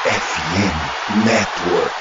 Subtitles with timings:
[0.00, 1.92] FM Network.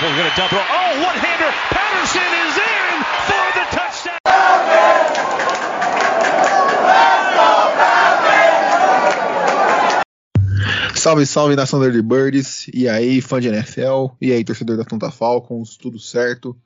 [0.00, 0.62] We're going to double.
[0.62, 1.50] Oh, one-hander.
[1.74, 4.18] Patterson is in for the touchdown.
[10.94, 15.10] Salve, salve nação de Birds, e aí fã de NFL, e aí torcedor da Tonta
[15.10, 16.56] Falcons, tudo certo?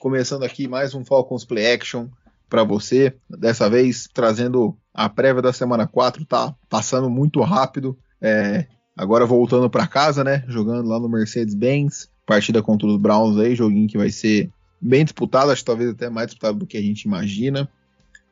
[0.00, 2.08] Começando aqui mais um Falcons Play Action
[2.48, 8.66] para você, dessa vez trazendo a prévia da semana 4, tá passando muito rápido, é,
[8.96, 10.44] Agora voltando para casa, né?
[10.48, 12.08] Jogando lá no Mercedes-Benz.
[12.26, 16.08] Partida contra os Browns aí, joguinho que vai ser bem disputado, acho que talvez até
[16.08, 17.68] mais disputado do que a gente imagina.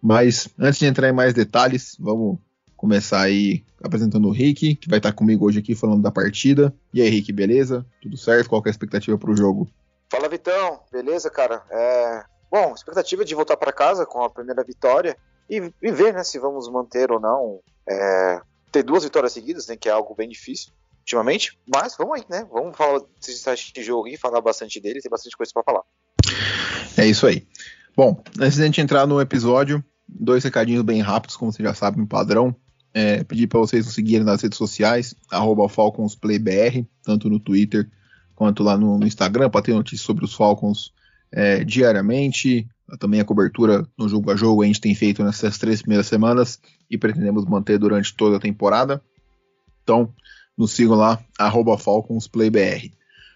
[0.00, 2.38] Mas antes de entrar em mais detalhes, vamos
[2.76, 6.72] começar aí apresentando o Rick, que vai estar comigo hoje aqui falando da partida.
[6.94, 7.84] E aí, Rick, beleza?
[8.00, 8.48] Tudo certo?
[8.48, 9.68] Qual é a expectativa para o jogo?
[10.10, 10.80] Fala, Vitão.
[10.92, 11.62] Beleza, cara?
[11.70, 12.24] É...
[12.50, 15.16] Bom, expectativa de voltar para casa com a primeira vitória
[15.50, 19.76] e, e, ver né, se vamos manter ou não é, ter duas vitórias seguidas, né,
[19.76, 21.58] que é algo bem difícil ultimamente.
[21.66, 22.46] Mas vamos aí, né?
[22.52, 25.82] Vamos falar desse jogo e falar bastante dele, tem bastante coisa para falar.
[26.96, 27.46] É isso aí.
[27.96, 31.74] Bom, antes de a gente entrar no episódio, dois recadinhos bem rápidos, como vocês já
[31.74, 32.54] sabem, padrão.
[32.94, 35.14] É, pedir para vocês nos seguirem nas redes sociais,
[35.68, 37.88] FalconsPlayBR, tanto no Twitter
[38.34, 40.92] quanto lá no, no Instagram, para ter notícias sobre os Falcons
[41.32, 42.66] é, diariamente.
[42.98, 46.58] Também a cobertura no jogo a jogo a gente tem feito nessas três primeiras semanas
[46.90, 49.02] e pretendemos manter durante toda a temporada.
[49.82, 50.12] Então,
[50.56, 51.18] nos sigam lá,
[51.78, 52.90] FalconsPlayBR.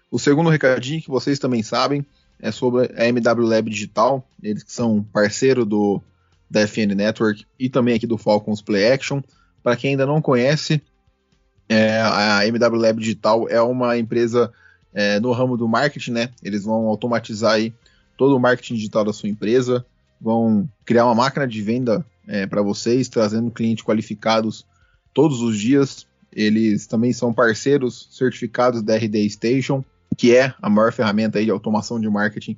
[0.09, 2.05] O segundo recadinho que vocês também sabem
[2.39, 6.01] é sobre a MW Lab Digital, eles que são parceiro do
[6.49, 9.21] da FN Network e também aqui do Falcons Play Action.
[9.63, 10.81] Para quem ainda não conhece,
[11.67, 14.51] é, a MW Lab Digital é uma empresa
[14.93, 16.29] é, no ramo do marketing, né?
[16.43, 17.73] Eles vão automatizar aí
[18.17, 19.85] todo o marketing digital da sua empresa,
[20.19, 24.65] vão criar uma máquina de venda é, para vocês, trazendo clientes qualificados
[25.13, 26.07] todos os dias.
[26.31, 29.83] Eles também são parceiros certificados da RD Station,
[30.17, 32.57] que é a maior ferramenta de automação de marketing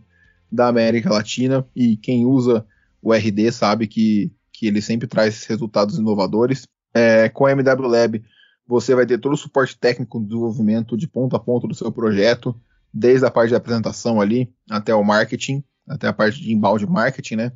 [0.51, 1.65] da América Latina.
[1.75, 2.65] E quem usa
[3.01, 6.67] o RD sabe que, que ele sempre traz resultados inovadores.
[6.93, 8.23] É, com a MW Lab,
[8.67, 11.91] você vai ter todo o suporte técnico do desenvolvimento de ponto a ponto do seu
[11.91, 12.55] projeto,
[12.95, 17.35] desde a parte de apresentação ali até o marketing, até a parte de embalde marketing,
[17.35, 17.51] né?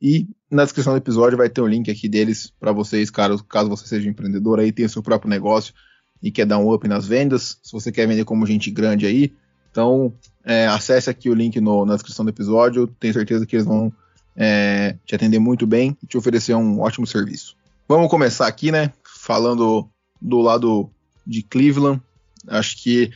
[0.00, 3.42] E na descrição do episódio vai ter o um link aqui deles para vocês, caso,
[3.42, 5.74] caso você seja empreendedor aí, tenha seu próprio negócio
[6.22, 9.32] e quer dar um up nas vendas, se você quer vender como gente grande aí,
[9.68, 13.66] então é, acesse aqui o link no, na descrição do episódio, tenho certeza que eles
[13.66, 13.92] vão
[14.36, 17.56] é, te atender muito bem e te oferecer um ótimo serviço.
[17.88, 18.92] Vamos começar aqui, né?
[19.04, 19.88] Falando
[20.22, 20.88] do lado
[21.26, 22.00] de Cleveland,
[22.46, 23.10] acho que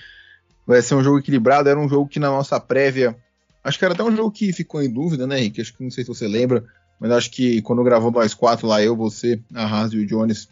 [0.67, 1.69] vai ser um jogo equilibrado.
[1.69, 3.17] Era um jogo que na nossa prévia.
[3.63, 5.61] Acho que era até um jogo que ficou em dúvida, né, Henrique?
[5.61, 6.65] Acho que não sei se você lembra,
[6.99, 10.49] mas acho que quando gravou nós quatro lá, eu, você, a Haas e o Jones,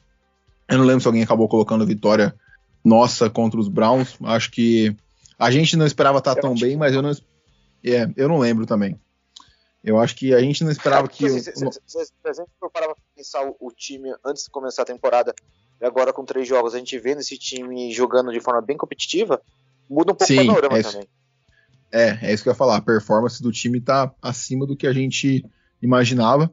[0.69, 2.35] eu não lembro se alguém acabou colocando vitória
[2.85, 4.17] nossa contra os Browns.
[4.23, 4.95] Acho que
[5.39, 7.11] a gente não esperava estar tão bem, mas eu não,
[7.85, 8.99] é, eu não lembro também.
[9.83, 11.25] Eu acho que a gente não esperava que.
[11.25, 14.45] Assim, se, se, se, se a gente for parar pra pensar o, o, time antes
[14.45, 15.35] de começar a temporada,
[15.81, 19.41] e agora com três jogos, a gente vendo esse time jogando de forma bem competitiva,
[19.91, 21.09] muda um pouco Sim, o panorama é também.
[21.93, 22.77] É, é isso que eu ia falar.
[22.77, 25.45] A performance do time tá acima do que a gente
[25.83, 26.53] imaginava.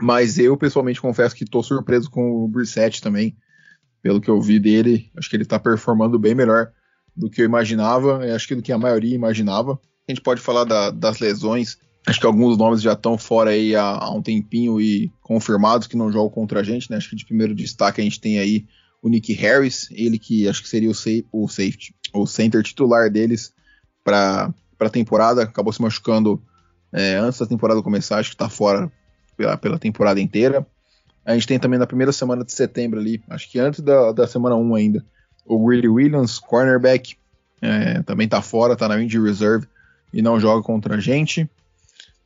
[0.00, 3.36] Mas eu, pessoalmente, confesso que tô surpreso com o Brissett também.
[4.02, 6.72] Pelo que eu vi dele, acho que ele tá performando bem melhor
[7.14, 8.24] do que eu imaginava.
[8.34, 9.78] Acho que do que a maioria imaginava.
[10.08, 11.78] A gente pode falar da, das lesões.
[12.06, 15.98] Acho que alguns nomes já estão fora aí há, há, um tempinho e confirmados que
[15.98, 16.96] não jogam contra a gente, né?
[16.96, 18.66] Acho que de primeiro destaque a gente tem aí
[19.02, 20.94] o Nick Harris, ele que acho que seria o,
[21.44, 23.52] o safety, o center titular deles
[24.04, 26.42] para a temporada, acabou se machucando
[26.92, 28.90] é, antes da temporada começar, acho que está fora
[29.36, 30.66] pela, pela, temporada inteira.
[31.24, 34.26] A gente tem também na primeira semana de setembro ali, acho que antes da, da
[34.26, 35.04] semana 1 ainda,
[35.46, 37.16] o Willie Williams, cornerback,
[37.62, 39.66] é, também está fora, está na injury reserve
[40.12, 41.48] e não joga contra a gente.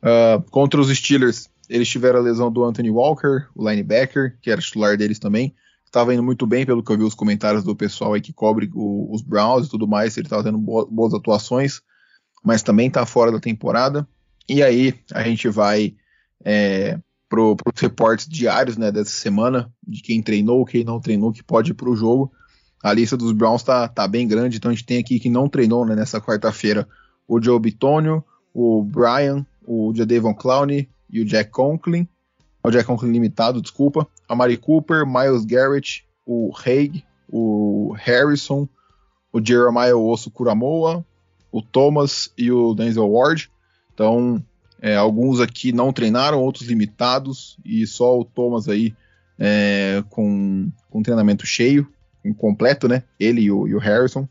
[0.01, 4.61] Uh, contra os Steelers, eles tiveram a lesão do Anthony Walker, o linebacker, que era
[4.61, 5.53] titular deles também
[5.95, 8.69] estava indo muito bem, pelo que eu vi os comentários do pessoal aí que cobre
[8.73, 11.81] o, os Browns e tudo mais, ele estava tendo boas, boas atuações,
[12.43, 14.05] mas também está fora da temporada.
[14.47, 15.95] E aí a gente vai
[16.43, 16.99] é,
[17.29, 21.71] para os reportes diários né, dessa semana, de quem treinou, quem não treinou, que pode
[21.71, 22.31] ir para o jogo.
[22.83, 25.47] A lista dos Browns está tá bem grande, então a gente tem aqui que não
[25.47, 26.87] treinou né, nessa quarta-feira
[27.25, 32.07] o Joe Bitonio, o Brian, o Jadavon Clowney e o Jack Conklin
[32.67, 38.67] o Jack Conklin limitado, desculpa, a Mari Cooper, Miles Garrett, o Haig, o Harrison,
[39.31, 41.05] o Jeremiah Osso Kuramoa,
[41.51, 43.49] o Thomas e o Denzel Ward.
[43.93, 44.43] Então,
[44.81, 48.95] é, alguns aqui não treinaram, outros limitados, e só o Thomas aí
[49.39, 51.87] é, com, com treinamento cheio,
[52.33, 53.03] completo, né?
[53.19, 54.27] Ele e o, e o Harrison.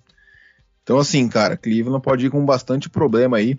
[0.83, 3.59] Então, assim, cara, Cleveland pode ir com bastante problema aí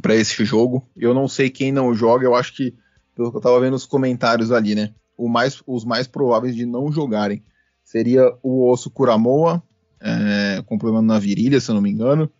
[0.00, 0.86] para esse jogo.
[0.96, 2.74] Eu não sei quem não joga, eu acho que,
[3.14, 4.92] pelo que eu tava vendo nos comentários ali, né?
[5.18, 7.42] Mais, os mais prováveis de não jogarem
[7.84, 9.62] seria o Osso Kuramoa,
[10.00, 12.30] é, com problema na virilha, se eu não me engano,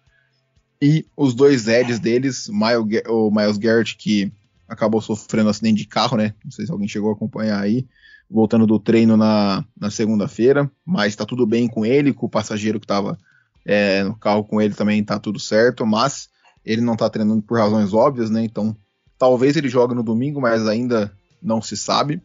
[0.80, 4.32] e os dois Eds deles, o Miles Garrett, que
[4.68, 6.34] acabou sofrendo acidente de carro, né?
[6.44, 7.86] Não sei se alguém chegou a acompanhar aí,
[8.28, 12.80] voltando do treino na, na segunda-feira, mas tá tudo bem com ele, com o passageiro
[12.80, 13.16] que tava
[13.64, 16.28] é, no carro com ele também tá tudo certo, mas
[16.64, 18.42] ele não tá treinando por razões óbvias, né?
[18.44, 18.76] Então,
[19.18, 22.20] talvez ele jogue no domingo, mas ainda não se sabe.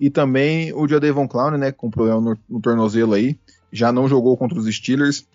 [0.00, 3.38] E também o Jadevon Clown, né, com problema no, no, tornozelo aí,
[3.72, 5.26] já não jogou contra os Steelers.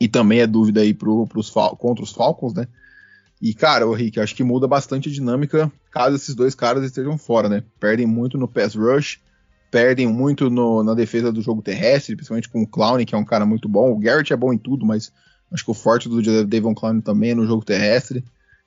[0.00, 2.66] E também é dúvida aí pro, pros, contra os Falcons, né?
[3.40, 7.18] E, cara, o Rick, acho que muda bastante a dinâmica caso esses dois caras estejam
[7.18, 7.62] fora, né?
[7.78, 9.20] Perdem muito no pass rush,
[9.70, 13.24] perdem muito no, na defesa do jogo terrestre, principalmente com o Clown, que é um
[13.24, 13.92] cara muito bom.
[13.92, 15.12] O Garrett é bom em tudo, mas
[15.52, 18.24] acho que o forte do Devon Clown também é no jogo terrestre.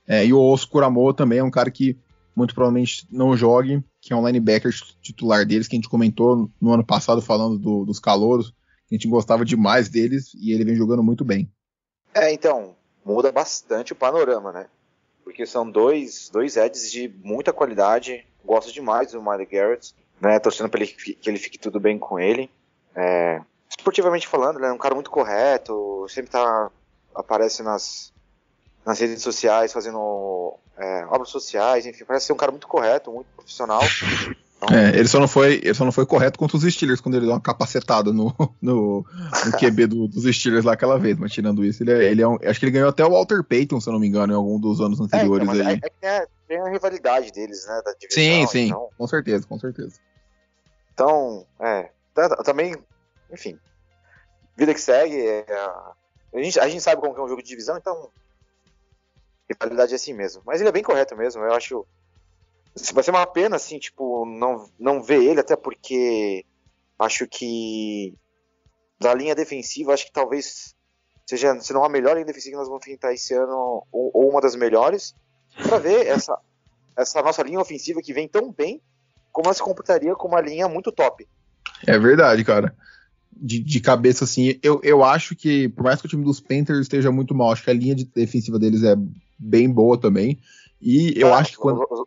[0.07, 1.97] É, e o Osso Kuramoa também é um cara que
[2.35, 4.71] muito provavelmente não jogue, que é um linebacker
[5.01, 8.49] titular deles, que a gente comentou no ano passado falando do, dos calouros,
[8.87, 11.49] que a gente gostava demais deles e ele vem jogando muito bem.
[12.13, 14.67] É, então, muda bastante o panorama, né?
[15.23, 18.25] Porque são dois, dois Eds de muita qualidade.
[18.43, 20.39] Gosto demais do Miley Garrett, né?
[20.39, 22.49] Torcendo para ele, que ele fique tudo bem com ele.
[22.95, 26.71] É, esportivamente falando, é um cara muito correto, sempre tá,
[27.13, 28.13] aparece nas,
[28.85, 33.27] nas redes sociais fazendo é, obras sociais, enfim, parece ser um cara muito correto, muito
[33.35, 33.81] profissional.
[34.57, 34.77] Então...
[34.77, 37.25] É, ele só não foi, ele só não foi correto contra os Steelers quando ele
[37.25, 39.05] deu uma capacetada no, no,
[39.45, 42.27] no QB do, dos Steelers lá aquela vez, mas tirando isso, ele, é, ele é
[42.27, 44.35] um, acho que ele ganhou até o Walter Payton, se eu não me engano, em
[44.35, 45.81] algum dos anos anteriores é, então, aí.
[46.01, 48.23] É, é, tem a rivalidade deles, né, da divisão.
[48.23, 48.89] Sim, sim, então...
[48.97, 49.99] com certeza, com certeza.
[50.93, 51.89] Então, é,
[52.43, 52.75] também,
[53.31, 53.59] enfim,
[54.55, 55.45] vida que segue, é,
[56.33, 58.09] a, gente, a gente sabe como é um jogo de divisão, então
[59.49, 60.41] rivalidade é assim mesmo.
[60.45, 61.85] Mas ele é bem correto mesmo, eu acho.
[62.93, 66.45] Vai ser uma pena, assim, tipo, não, não ver ele, até porque
[66.99, 68.13] acho que
[68.99, 70.75] da linha defensiva, acho que talvez
[71.25, 74.29] seja, se não a melhor linha defensiva que nós vamos enfrentar esse ano, ou, ou
[74.29, 75.15] uma das melhores,
[75.63, 76.37] para ver essa,
[76.97, 78.81] essa nossa linha ofensiva que vem tão bem,
[79.31, 81.27] como ela se comportaria com uma linha muito top.
[81.87, 82.75] É verdade, cara
[83.35, 86.79] de, de, cabeça, assim, eu, eu acho que, por mais que o time dos Panthers
[86.79, 88.95] esteja muito mal, acho que a linha de defensiva deles é
[89.37, 90.39] bem boa também.
[90.81, 91.85] E eu ah, acho que quando.
[91.89, 92.05] Os,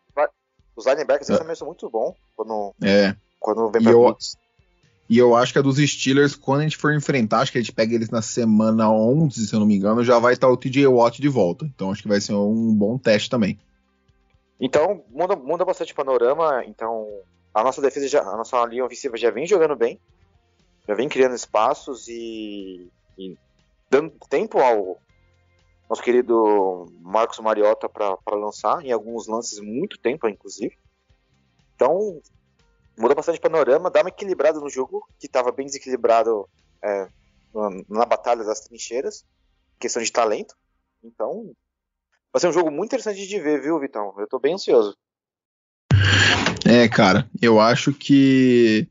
[0.77, 1.37] os linebackers é.
[1.37, 3.17] também são muito bons quando, é.
[3.41, 4.17] quando vem pra e eu,
[5.11, 7.61] e eu acho que a dos Steelers, quando a gente for enfrentar, acho que a
[7.61, 10.57] gente pega eles na semana 11, se eu não me engano, já vai estar o
[10.57, 11.65] TJ Watt de volta.
[11.65, 13.59] Então acho que vai ser um bom teste também.
[14.61, 16.65] Então, muda, muda bastante o panorama.
[16.67, 17.07] Então,
[17.55, 19.99] a nossa defesa, já, a nossa linha ofensiva já vem jogando bem
[20.89, 23.37] já vem criando espaços e, e
[23.91, 24.99] dando tempo ao
[25.89, 30.77] nosso querido Marcos Mariota para lançar, em alguns lances muito tempo, inclusive.
[31.75, 32.21] Então,
[32.99, 36.49] muda bastante o panorama, dá uma equilibrada no jogo, que estava bem desequilibrado
[36.83, 37.09] é,
[37.89, 39.25] na, batalha das trincheiras,
[39.79, 40.55] questão de talento.
[41.03, 41.53] Então,
[42.33, 44.13] vai ser um jogo muito interessante de ver, viu, Vitão?
[44.19, 44.97] Eu estou bem ansioso.
[46.67, 48.87] É, cara, eu acho que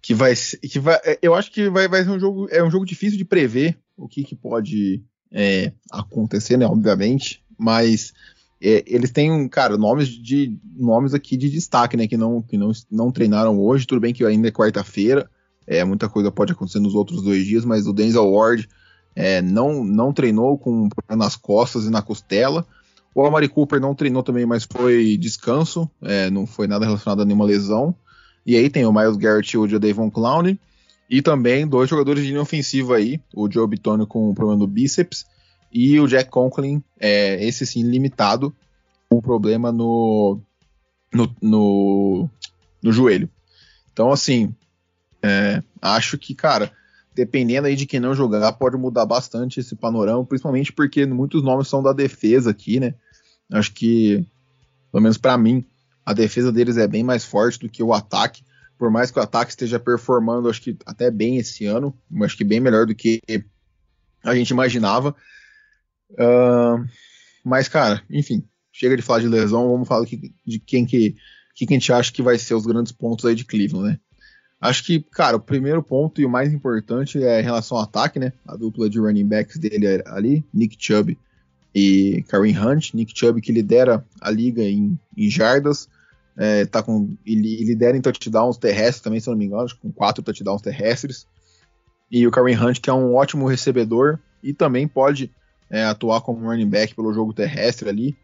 [0.00, 2.70] que vai que vai é, eu acho que vai, vai ser um jogo é um
[2.70, 5.02] jogo difícil de prever o que, que pode
[5.34, 8.12] é, acontecer né obviamente mas
[8.64, 12.72] é, eles têm cara nomes de nomes aqui de destaque né que não que não,
[12.90, 13.86] não treinaram hoje.
[13.86, 15.28] Tudo bem que ainda é quarta-feira
[15.66, 18.68] é muita coisa pode acontecer nos outros dois dias mas o Denzel Ward
[19.14, 22.66] é, não não treinou com nas costas e na costela.
[23.14, 27.24] O Amari Cooper não treinou também mas foi descanso é, não foi nada relacionado a
[27.24, 27.94] nenhuma lesão.
[28.46, 30.56] E aí tem o Miles Garrett e o Jadavon Clown.
[31.08, 34.66] E também dois jogadores de linha ofensiva aí, o Joe Bitonio com o problema do
[34.66, 35.26] bíceps
[35.72, 38.54] e o Jack Conklin, é, esse sim limitado,
[39.08, 40.38] com problema no,
[41.12, 42.30] no, no,
[42.82, 43.28] no, joelho.
[43.92, 44.54] Então, assim,
[45.22, 46.72] é, acho que, cara,
[47.14, 51.68] dependendo aí de quem não jogar, pode mudar bastante esse panorama, principalmente porque muitos nomes
[51.68, 52.94] são da defesa aqui, né?
[53.52, 54.24] Acho que,
[54.90, 55.64] pelo menos para mim,
[56.04, 58.42] a defesa deles é bem mais forte do que o ataque.
[58.78, 62.44] Por mais que o ataque esteja performando, acho que até bem esse ano, acho que
[62.44, 63.20] bem melhor do que
[64.22, 65.14] a gente imaginava.
[66.10, 66.84] Uh,
[67.44, 71.14] mas, cara, enfim, chega de falar de lesão, vamos falar de quem que,
[71.54, 74.00] que, que a gente acha que vai ser os grandes pontos aí de Cleveland, né?
[74.60, 78.18] Acho que, cara, o primeiro ponto e o mais importante é em relação ao ataque,
[78.18, 78.32] né?
[78.46, 81.18] A dupla de running backs dele é ali, Nick Chubb
[81.74, 82.94] e Kareem Hunt.
[82.94, 85.86] Nick Chubb que lidera a liga em, em jardas,
[86.36, 90.22] é, tá com, ele, lidera em touchdowns terrestres também, se não me engano, com quatro
[90.22, 91.26] touchdowns terrestres.
[92.10, 95.30] e o Kareem Hunt, que é um ótimo recebedor e também pode
[95.70, 98.16] é, atuar como running back pelo jogo terrestre ali.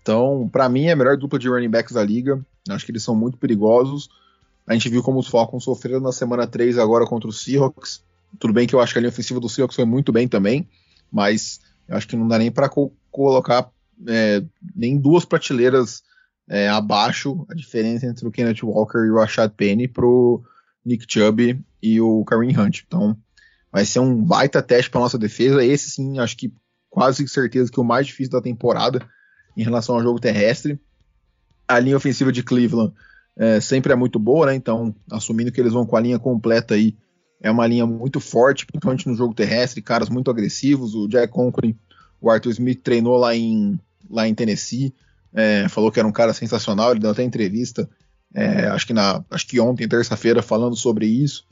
[0.00, 2.44] Então, para mim, é a melhor dupla de running backs da liga.
[2.68, 4.08] Acho que eles são muito perigosos.
[4.66, 8.02] A gente viu como os Falcons sofreram na semana 3 agora contra os Seahawks.
[8.38, 10.68] Tudo bem que eu acho que a linha ofensiva do Seahawks foi muito bem também,
[11.10, 13.70] mas eu acho que não dá nem para co colocar
[14.08, 14.42] é,
[14.74, 16.02] nem duas prateleiras
[16.48, 20.42] é, abaixo a diferença entre o Kenneth Walker e o Rashad Penny pro
[20.84, 22.82] Nick Chubb e o Kareem Hunt.
[22.86, 23.16] Então,
[23.72, 25.64] vai ser um baita teste para nossa defesa.
[25.64, 26.52] Esse sim, acho que
[26.90, 29.04] quase certeza que o mais difícil da temporada
[29.56, 30.78] em relação ao jogo terrestre.
[31.66, 32.92] A linha ofensiva de Cleveland
[33.36, 34.54] é, sempre é muito boa, né?
[34.54, 36.96] Então, assumindo que eles vão com a linha completa aí,
[37.40, 40.94] é uma linha muito forte, principalmente no jogo terrestre, caras muito agressivos.
[40.94, 41.76] O Jack Conklin,
[42.20, 44.94] o Arthur Smith treinou lá em, lá em Tennessee,
[45.34, 47.88] é, falou que era um cara sensacional, ele deu até entrevista,
[48.32, 51.44] é, acho, que na, acho que ontem, terça-feira, falando sobre isso.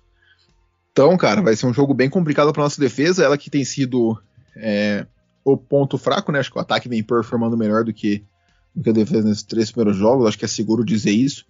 [0.92, 4.20] Então, cara, vai ser um jogo bem complicado para nossa defesa, ela que tem sido
[4.56, 5.06] é,
[5.44, 6.38] o ponto fraco, né?
[6.38, 8.24] Acho que o ataque vem performando melhor do que,
[8.74, 11.44] do que a defesa nesses três primeiros jogos, acho que é seguro dizer isso.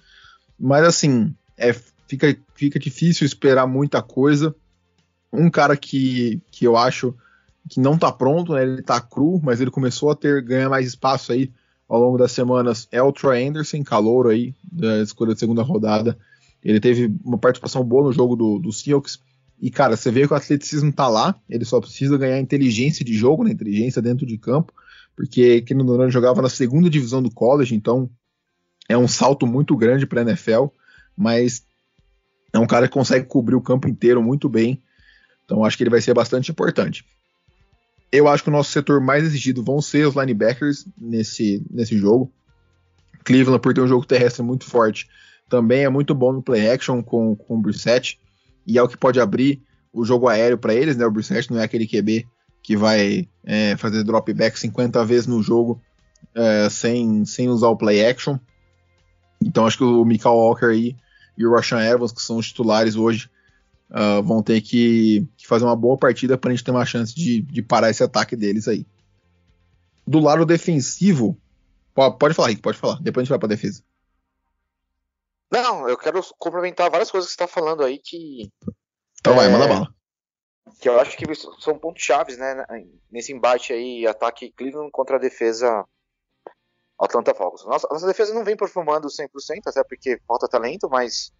[0.58, 1.74] Mas assim, é,
[2.06, 4.54] fica, fica difícil esperar muita coisa.
[5.32, 7.14] Um cara que, que eu acho
[7.68, 8.62] que não tá pronto, né?
[8.62, 11.50] Ele tá cru, mas ele começou a ter ganhar mais espaço aí
[11.92, 12.88] ao longo das semanas.
[12.90, 16.16] É o Troy Anderson, calouro aí, da escolha de segunda rodada.
[16.64, 19.20] Ele teve uma participação boa no jogo do, do Seahawks.
[19.60, 23.12] E, cara, você vê que o atleticismo tá lá, ele só precisa ganhar inteligência de
[23.12, 23.50] jogo, né?
[23.50, 24.72] Inteligência dentro de campo,
[25.14, 28.08] porque Keno Doran jogava na segunda divisão do college, então
[28.88, 30.68] é um salto muito grande para NFL,
[31.14, 31.62] mas
[32.54, 34.82] é um cara que consegue cobrir o campo inteiro muito bem.
[35.44, 37.04] Então acho que ele vai ser bastante importante.
[38.12, 42.30] Eu acho que o nosso setor mais exigido vão ser os linebackers nesse, nesse jogo.
[43.24, 45.08] Cleveland, por ter um jogo terrestre muito forte,
[45.48, 48.20] também é muito bom no play action com, com o Brissett,
[48.66, 51.06] e é o que pode abrir o jogo aéreo para eles, né?
[51.06, 52.26] O Brissett não é aquele QB
[52.62, 55.80] que vai é, fazer dropback 50 vezes no jogo
[56.34, 58.38] é, sem, sem usar o play action.
[59.40, 60.96] Então acho que o Michael Walker aí
[61.36, 63.28] e o Rashan Evans, que são os titulares hoje,
[63.92, 67.14] uh, vão ter que, que, fazer uma boa partida para a gente ter uma chance
[67.14, 68.86] de, de, parar esse ataque deles aí.
[70.06, 71.38] Do lado defensivo,
[71.94, 73.00] pode, falar, Rick, pode falar.
[73.00, 73.82] Depois a gente vai para defesa.
[75.50, 78.50] Não, eu quero complementar várias coisas que você está falando aí que.
[79.20, 79.94] Então é, vai, manda bala.
[80.80, 81.24] Que eu acho que
[81.60, 82.64] são pontos chaves, né?
[83.10, 85.84] Nesse embate aí, ataque Cleveland contra a defesa
[86.98, 87.64] Atlanta Falcons.
[87.66, 89.28] Nossa, nossa defesa não vem performando 100%,
[89.66, 91.32] até porque falta talento, mas,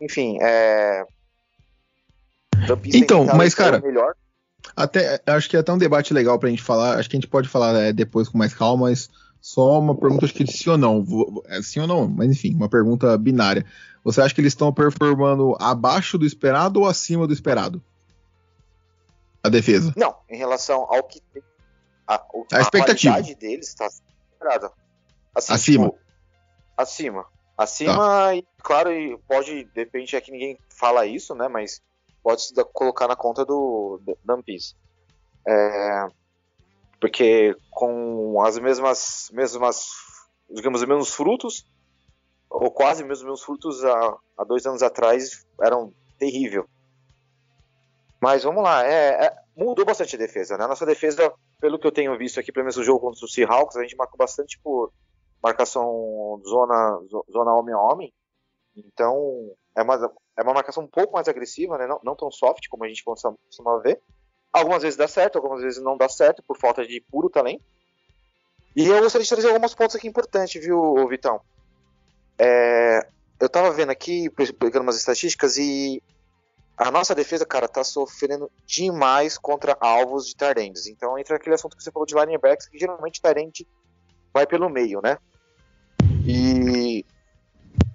[0.00, 1.04] enfim, é.
[2.94, 4.14] Então, mas cara, melhor.
[4.74, 6.98] até acho que é até um debate legal pra gente falar.
[6.98, 10.24] Acho que a gente pode falar é, depois com mais calma, mas só uma pergunta
[10.24, 11.04] acho que de sim ou não.
[11.46, 13.64] É, sim ou não, mas enfim, uma pergunta binária.
[14.02, 17.82] Você acha que eles estão performando abaixo do esperado ou acima do esperado?
[19.42, 19.92] A defesa?
[19.96, 21.42] Não, em relação ao que tem.
[22.06, 24.70] A, a, a expectativa deles está esperada.
[25.34, 25.86] Assim, acima.
[25.86, 25.98] Tipo,
[26.76, 27.26] acima.
[27.56, 28.34] Acima, tá.
[28.34, 31.48] e claro, e pode, de repente é que ninguém fala isso, né?
[31.48, 31.80] Mas
[32.26, 32.42] pode
[32.72, 34.74] colocar na conta do Dumpis.
[35.46, 36.08] É,
[37.00, 39.86] porque com as mesmas, mesmas,
[40.50, 41.64] digamos, os mesmos frutos,
[42.50, 46.68] ou quase os mesmos frutos há, há dois anos atrás, eram terrível.
[48.20, 50.64] Mas vamos lá, é, é, mudou bastante a defesa, né?
[50.64, 53.28] A nossa defesa, pelo que eu tenho visto aqui, pelo menos no jogo contra o
[53.28, 54.92] Seahawks, a gente marcou bastante por
[55.40, 56.98] marcação zona,
[57.30, 58.12] zona homem a homem.
[58.74, 61.86] Então, é uma, é uma marcação um pouco mais agressiva, né?
[61.86, 63.36] não, não tão soft como a gente costuma,
[63.82, 64.00] ver.
[64.52, 67.64] Algumas vezes dá certo, algumas vezes não dá certo, por falta de puro talento.
[68.74, 71.40] E eu gostaria de trazer alguns pontos aqui importantes, viu, Vitão?
[72.38, 73.06] É,
[73.40, 74.28] eu tava vendo aqui,
[74.58, 76.02] pegando umas estatísticas, e
[76.76, 80.86] a nossa defesa, cara, tá sofrendo demais contra alvos de Tyrands.
[80.86, 83.60] Então entra aquele assunto que você falou de linebacks, que geralmente Tyrant
[84.32, 85.16] vai pelo meio, né?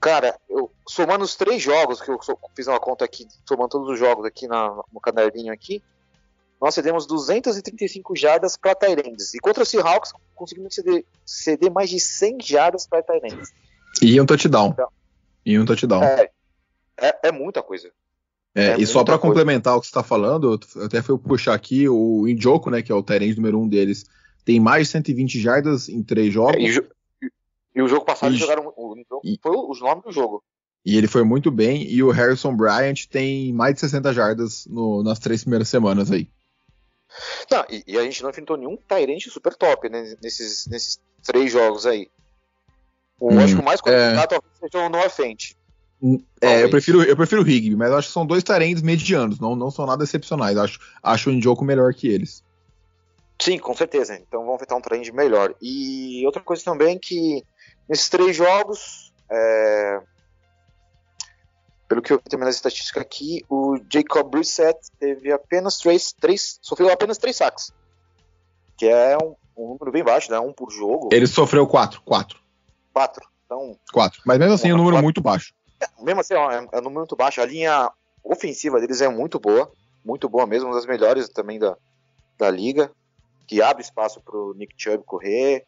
[0.02, 2.20] Cara, eu, somando os três jogos, que eu
[2.56, 5.82] fiz uma conta aqui, somando todos os jogos aqui na, no caderninho aqui,
[6.60, 9.36] nós cedemos 235 jardas para Tyrands.
[9.36, 13.52] E contra o Seahawks, conseguimos ceder, ceder mais de 100 jardas para Tyrands.
[14.02, 14.70] E um touchdown.
[14.70, 14.90] Então,
[15.46, 16.04] e um touchdown.
[16.04, 16.32] É,
[16.98, 17.92] é, é muita coisa.
[18.56, 21.54] É, é e só para complementar o que você está falando, eu até fui puxar
[21.54, 24.06] aqui o Injoko, né, que é o Tyrande número um deles,
[24.44, 26.78] tem mais de 120 jardas em três jogos.
[26.78, 26.88] É,
[27.76, 28.74] e, o jogo passado e, jogaram.
[28.76, 30.44] O, e, foi os nomes do jogo.
[30.86, 31.84] E ele foi muito bem.
[31.84, 36.30] E o Harrison Bryant tem mais de 60 jardas no, nas três primeiras semanas aí.
[37.50, 41.52] Não, e, e, a gente não enfrentou nenhum Tyrant super top né, nesses, nesses três
[41.52, 42.10] jogos aí.
[43.20, 44.28] O, hum, acho que o mais complicado é...
[44.28, 45.54] talvez seja o Noah Fent.
[46.42, 49.56] É, eu prefiro, eu prefiro o Higby, mas acho que são dois tarendos medianos, não,
[49.56, 50.58] não são nada excepcionais.
[50.58, 52.44] Acho, acho o Njoku melhor que eles.
[53.40, 54.16] Sim, com certeza.
[54.16, 55.54] Então vamos tentar um trend melhor.
[55.62, 57.44] E outra coisa também que
[57.92, 60.00] nesses três jogos, é...
[61.90, 66.90] pelo que eu tenho nas estatísticas aqui, o Jacob Brissett teve apenas três, três, sofreu
[66.90, 67.74] apenas três saques,
[68.78, 70.40] que é um, um número bem baixo, né?
[70.40, 71.10] Um por jogo.
[71.12, 72.40] Ele sofreu quatro, quatro.
[72.94, 73.30] Quatro.
[73.46, 73.78] Então.
[73.92, 74.22] Quatro.
[74.26, 75.04] Mas mesmo assim, é um número quatro.
[75.04, 75.54] muito baixo.
[75.82, 77.42] É, mesmo assim, é, é um número muito baixo.
[77.42, 77.92] A linha
[78.24, 79.70] ofensiva deles é muito boa,
[80.06, 81.76] muito boa mesmo, uma das melhores também da,
[82.38, 82.90] da liga,
[83.46, 85.66] que abre espaço para o Nick Chubb correr,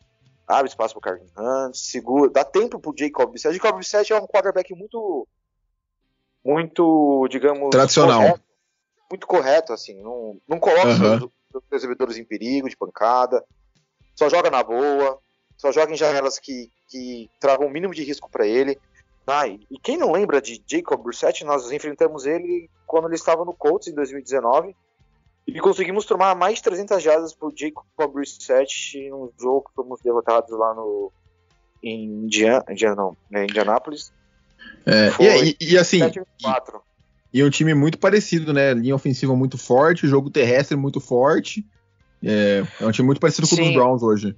[0.48, 3.56] abre espaço para o Carlin Hunt, segura, dá tempo para o Jacob Brissett.
[3.56, 5.28] Jacob Brissett é um quarterback muito,
[6.44, 8.44] muito, digamos, tradicional, correto,
[9.10, 11.32] muito correto, assim, não, não coloca uhum.
[11.54, 13.44] os, recebedores em perigo de pancada,
[14.16, 15.20] só joga na boa,
[15.58, 18.80] só joga em janelas que, que tragam o mínimo de risco para ele.
[19.26, 23.54] Ah, e, quem não lembra de Jacob Brissett, nós enfrentamos ele quando ele estava no
[23.54, 24.76] Colts em 2019
[25.46, 30.52] e conseguimos tomar mais de 300 jardas por Jacob Brissett num jogo que fomos derrotados
[30.58, 31.12] lá no
[31.82, 34.14] em Indiana, Indiana não, né, Indianápolis.
[34.86, 35.10] É,
[35.44, 38.74] e, e, assim, e, e um time muito parecido, né?
[38.74, 41.66] Linha ofensiva muito forte, jogo terrestre muito forte.
[42.24, 44.36] É, é um time muito parecido com o dos Browns hoje.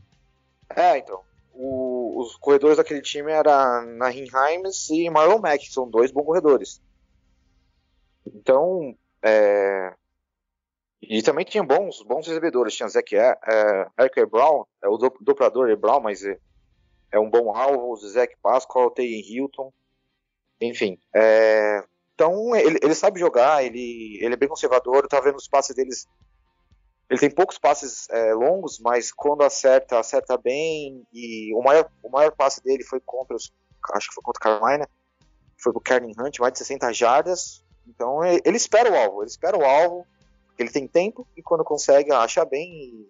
[0.76, 1.22] É, então
[1.56, 6.26] o, os corredores daquele time era Nahin Himes e Marlon Mack, que são dois bons
[6.26, 6.82] corredores.
[8.26, 9.94] Então, é,
[11.10, 12.76] e também tinha bons, bons recebedores.
[12.76, 13.38] Tinha Zach é,
[13.98, 16.38] é, Brown, é o duplador é Brown, mas é,
[17.12, 17.96] é, um bom alvo.
[17.98, 19.74] Zach Pascal, Taylor Hilton.
[20.62, 21.00] Enfim.
[21.14, 21.84] É,
[22.14, 25.08] então, ele, ele, sabe jogar, ele, ele é bem conservador.
[25.08, 26.08] Tá vendo os passes deles
[27.10, 31.06] ele tem poucos passes é, longos, mas quando acerta, acerta bem.
[31.14, 33.54] E o maior, o maior passe dele foi contra os.
[33.94, 34.90] Acho que foi contra o Carolina.
[35.62, 37.64] Foi pro Kerning Hunt, mais de 60 jardas.
[37.88, 40.06] Então ele espera o alvo, ele espera o alvo.
[40.58, 43.08] Ele tem tempo e quando consegue, acha bem.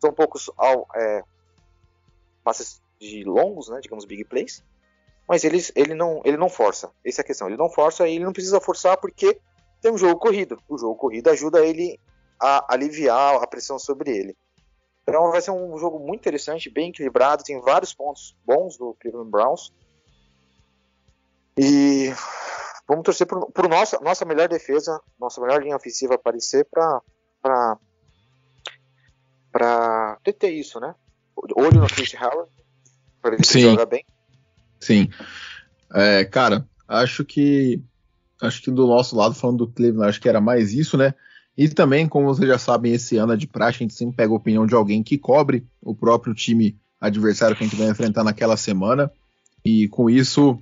[0.00, 0.50] São poucos
[0.96, 1.22] é,
[2.44, 3.80] passes de longos, né?
[3.80, 4.62] Digamos, big plays.
[5.28, 6.90] Mas ele, ele, não, ele não força.
[7.04, 7.46] Essa é a questão.
[7.48, 9.40] Ele não força e ele não precisa forçar porque
[9.80, 10.58] tem um jogo corrido.
[10.68, 11.98] O jogo corrido ajuda ele
[12.40, 14.36] a aliviar a pressão sobre ele.
[15.02, 19.30] Então vai ser um jogo muito interessante, bem equilibrado, tem vários pontos bons do Cleveland
[19.30, 19.72] Browns.
[21.56, 22.12] E
[22.92, 27.00] vamos torcer por, por nossa, nossa melhor defesa, nossa melhor linha ofensiva aparecer para
[29.50, 30.94] para ter isso, né?
[31.56, 32.50] Olho no Chris Howard,
[33.20, 34.04] para ver se joga bem.
[34.78, 35.08] Sim.
[35.94, 37.82] É, cara, acho que
[38.40, 41.14] acho que do nosso lado, falando do Cleveland, acho que era mais isso, né?
[41.56, 44.32] E também, como vocês já sabem, esse ano é de praxe, a gente sempre pega
[44.32, 48.24] a opinião de alguém que cobre o próprio time adversário que a gente vai enfrentar
[48.24, 49.10] naquela semana.
[49.64, 50.58] E com isso,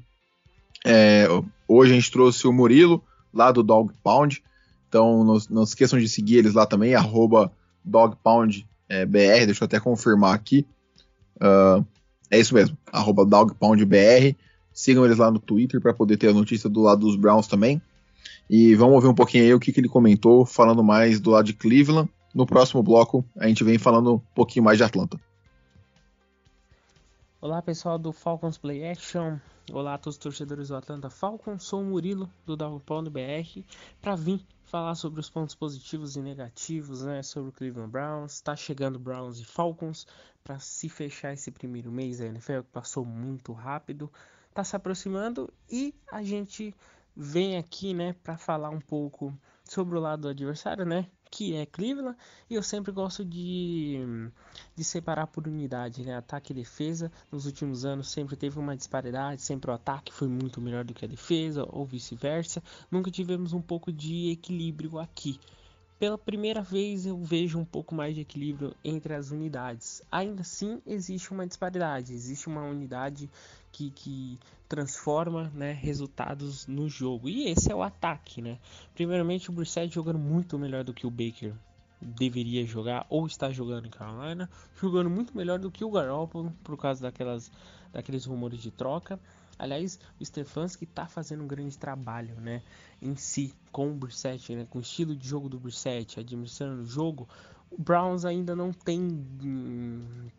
[0.85, 1.27] é,
[1.69, 4.43] hoje a gente trouxe o Murilo, lá do Dog Pound.
[4.89, 6.95] Então não, não se esqueçam de seguir eles lá também,
[7.85, 10.67] DogPoundBR, é, deixa eu até confirmar aqui.
[11.37, 11.85] Uh,
[12.31, 12.77] é isso mesmo,
[13.27, 14.37] DogPoundBR.
[14.73, 17.81] Sigam eles lá no Twitter para poder ter a notícia do lado dos Browns também.
[18.49, 21.47] E vamos ouvir um pouquinho aí o que, que ele comentou, falando mais do lado
[21.47, 22.11] de Cleveland.
[22.35, 25.21] No próximo bloco, a gente vem falando um pouquinho mais de Atlanta.
[27.43, 29.39] Olá pessoal do Falcons Play Action,
[29.73, 33.65] olá a todos os torcedores do Atlanta Falcons, sou o Murilo do Downpound BR
[33.99, 38.35] para vir falar sobre os pontos positivos e negativos né, sobre o Cleveland Browns.
[38.35, 40.07] Está chegando Browns e Falcons
[40.45, 42.21] para se fechar esse primeiro mês.
[42.21, 44.13] A NFL passou muito rápido,
[44.51, 46.75] está se aproximando e a gente
[47.17, 51.65] vem aqui, né, para falar um pouco sobre o lado do adversário, né, que é
[51.65, 54.01] Cleveland, e eu sempre gosto de,
[54.75, 57.11] de separar por unidade, né, ataque e defesa.
[57.31, 61.05] Nos últimos anos sempre teve uma disparidade, sempre o ataque foi muito melhor do que
[61.05, 62.63] a defesa, ou vice-versa.
[62.91, 65.39] Nunca tivemos um pouco de equilíbrio aqui.
[66.01, 70.01] Pela primeira vez eu vejo um pouco mais de equilíbrio entre as unidades.
[70.11, 73.29] Ainda assim existe uma disparidade, existe uma unidade
[73.71, 77.29] que, que transforma né, resultados no jogo.
[77.29, 78.59] E esse é o ataque, né?
[78.95, 81.53] Primeiramente o Brissett jogando muito melhor do que o Baker
[82.01, 84.49] deveria jogar ou está jogando em Carolina,
[84.81, 87.53] jogando muito melhor do que o Garoppolo por causa daquelas
[87.93, 89.21] daqueles rumores de troca.
[89.61, 92.63] Aliás, o Stefanski está fazendo um grande trabalho, né,
[93.01, 96.87] em si com o Brissett, né, com o estilo de jogo do Brissett, administrando o
[96.87, 97.29] jogo.
[97.71, 99.07] O Browns ainda não tem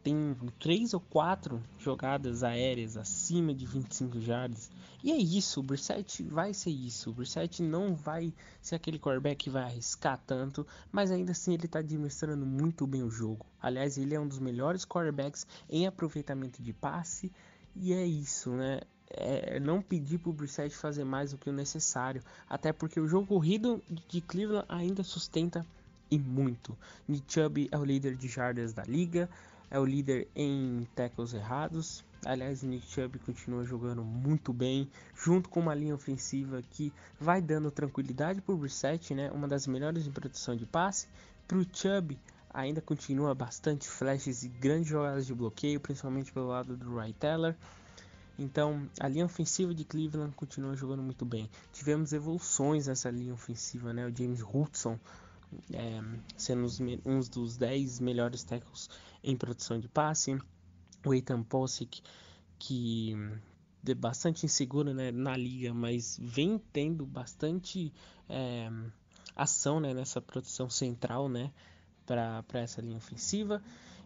[0.04, 4.72] tem três ou quatro jogadas aéreas acima de 25 jardas.
[5.04, 7.12] E é isso, o Brissett vai ser isso.
[7.12, 11.68] O Brissett não vai ser aquele quarterback que vai arriscar tanto, mas ainda assim ele
[11.68, 13.46] está administrando muito bem o jogo.
[13.62, 17.32] Aliás, ele é um dos melhores quarterbacks em aproveitamento de passe.
[17.76, 18.82] E é isso, né?
[19.14, 23.28] É, não pedir pro Brissett fazer mais do que o necessário, até porque o jogo
[23.28, 25.66] corrido de Cleveland ainda sustenta
[26.10, 26.78] e muito.
[27.08, 29.30] Nick Chubb é o líder de jardas da liga,
[29.70, 32.04] é o líder em tackles errados.
[32.26, 37.72] Aliás, Nick Chubb continua jogando muito bem, junto com uma linha ofensiva que vai dando
[37.72, 39.32] tranquilidade para o Brissett, né?
[39.32, 41.08] Uma das melhores em produção de passe.
[41.48, 42.20] Para o Chubb,
[42.54, 47.56] ainda continua bastante flashes e grandes jogadas de bloqueio, principalmente pelo lado do Wright Teller.
[48.42, 51.48] Então, a linha ofensiva de Cleveland continua jogando muito bem.
[51.72, 54.08] Tivemos evoluções nessa linha ofensiva, né?
[54.08, 55.00] O James Hudson
[55.74, 56.02] é,
[56.36, 56.68] sendo
[57.06, 58.90] um dos 10 melhores tackles
[59.24, 60.38] em produção de passe.
[61.06, 62.02] O Ethan Posick,
[62.58, 63.16] que
[63.88, 67.94] é bastante inseguro né, na liga, mas vem tendo bastante
[68.28, 68.70] é,
[69.36, 71.52] ação né, nessa produção central né,
[72.06, 73.62] para essa linha ofensiva.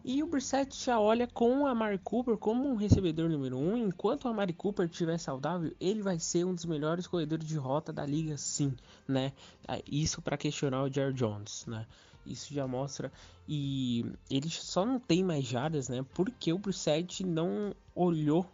[0.08, 3.72] E o Brissett já olha com a Amari Cooper como um recebedor número 1.
[3.72, 3.76] Um.
[3.76, 7.92] Enquanto o Amari Cooper estiver saudável, ele vai ser um dos melhores corredores de rota
[7.92, 8.72] da liga, sim,
[9.08, 9.32] né?
[9.66, 11.84] Ah, isso para questionar o Jared Jones, né?
[12.24, 13.10] Isso já mostra.
[13.48, 16.06] E ele só não tem mais jardas, né?
[16.14, 18.46] Porque o Brissett não olhou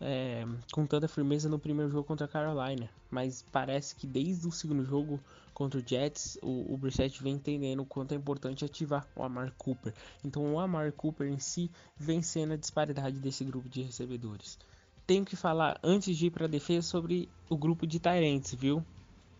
[0.00, 2.88] é, com tanta firmeza no primeiro jogo contra a Carolina.
[3.10, 5.20] Mas parece que desde o segundo jogo
[5.52, 9.52] contra o Jets, o, o Brissett vem entendendo o quanto é importante ativar o Amar
[9.58, 9.92] Cooper.
[10.24, 14.58] Então o Amar Cooper em si vem sendo a disparidade desse grupo de recebedores.
[15.06, 18.82] Tenho que falar antes de ir para a defesa sobre o grupo de Tyrants, viu?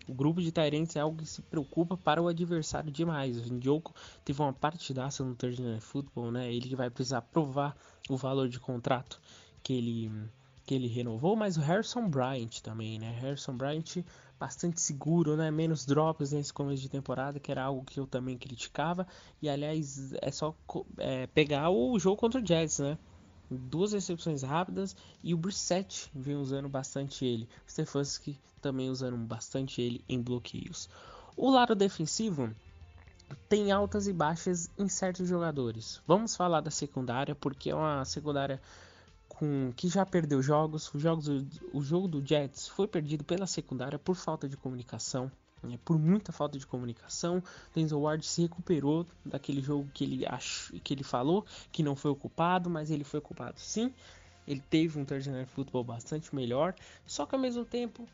[0.08, 3.38] O grupo de Tyrants é algo que se preocupa para o adversário demais.
[3.38, 3.94] O Njoku
[4.24, 6.52] teve uma partidaça no Thursday Night Football, né?
[6.52, 7.76] Ele vai precisar provar
[8.08, 9.20] o valor de contrato
[9.62, 10.10] que ele
[10.64, 13.10] que ele renovou, mas o Harrison Bryant também, né?
[13.20, 14.04] Harrison Bryant
[14.38, 15.50] bastante seguro, né?
[15.50, 19.06] Menos drops nesse começo de temporada, que era algo que eu também criticava.
[19.42, 20.54] E aliás, é só
[20.96, 22.96] é, pegar o jogo contra o Jets, né?
[23.50, 24.94] Duas recepções rápidas
[25.24, 27.48] e o Brissett vem usando bastante ele.
[27.66, 30.88] O Stefanski também usando bastante ele em bloqueios.
[31.36, 32.54] O lado defensivo
[33.48, 36.00] tem altas e baixas em certos jogadores.
[36.06, 38.60] Vamos falar da secundária, porque é uma secundária
[39.40, 40.92] com que já perdeu jogos.
[40.94, 41.26] Os jogos
[41.72, 45.32] o jogo do Jets foi perdido pela secundária por falta de comunicação.
[45.62, 47.42] Né, por muita falta de comunicação,
[47.74, 52.10] Denzel Ward se recuperou daquele jogo que ele ach, que ele falou que não foi
[52.10, 53.92] ocupado, mas ele foi ocupado sim.
[54.46, 56.74] Ele teve um Night Football bastante melhor,
[57.04, 58.08] só que ao mesmo tempo,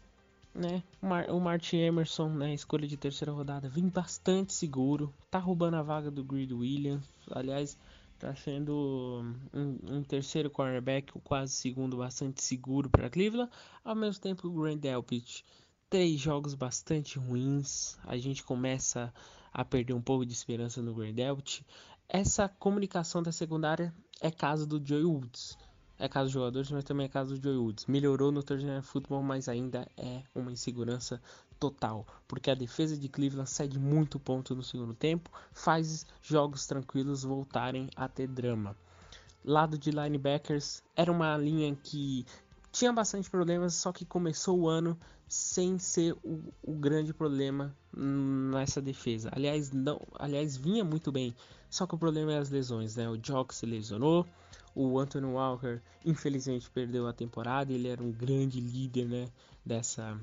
[0.53, 0.83] né,
[1.29, 6.11] o Martin Emerson, né, escolha de terceira rodada, vem bastante seguro, tá roubando a vaga
[6.11, 7.09] do Greed Williams.
[7.31, 7.79] Aliás,
[8.19, 13.51] Tá sendo um, um, terceiro cornerback, o quase segundo, bastante seguro para Cleveland.
[13.85, 15.45] Ao mesmo tempo, o Grant Delpit,
[15.91, 17.99] três jogos bastante ruins.
[18.05, 19.13] A gente começa
[19.53, 21.67] a perder um pouco de esperança no Grant Delpit.
[22.09, 25.59] Essa comunicação da secundária é caso do Joey Woods
[25.99, 27.87] é caso dos jogadores, mas também é caso do Joey Woods.
[27.87, 31.23] Melhorou no Thursday Night Football, mas ainda é uma insegurança
[31.59, 37.23] total, porque a defesa de Cleveland cede muito ponto no segundo tempo, faz jogos tranquilos
[37.23, 38.77] voltarem a ter drama.
[39.45, 42.27] Lado de linebackers, era uma linha que
[42.73, 48.81] tinha bastante problemas, só que começou o ano sem ser o, o, grande problema nessa
[48.81, 49.31] defesa.
[49.33, 51.35] Aliás, não, aliás, vinha muito bem,
[51.71, 53.09] só que o problema é as lesões, né?
[53.09, 54.27] O Jock se lesionou,
[54.75, 57.73] o Anthony Walker, infelizmente, perdeu a temporada.
[57.73, 59.29] Ele era um grande líder né,
[59.65, 60.21] dessa,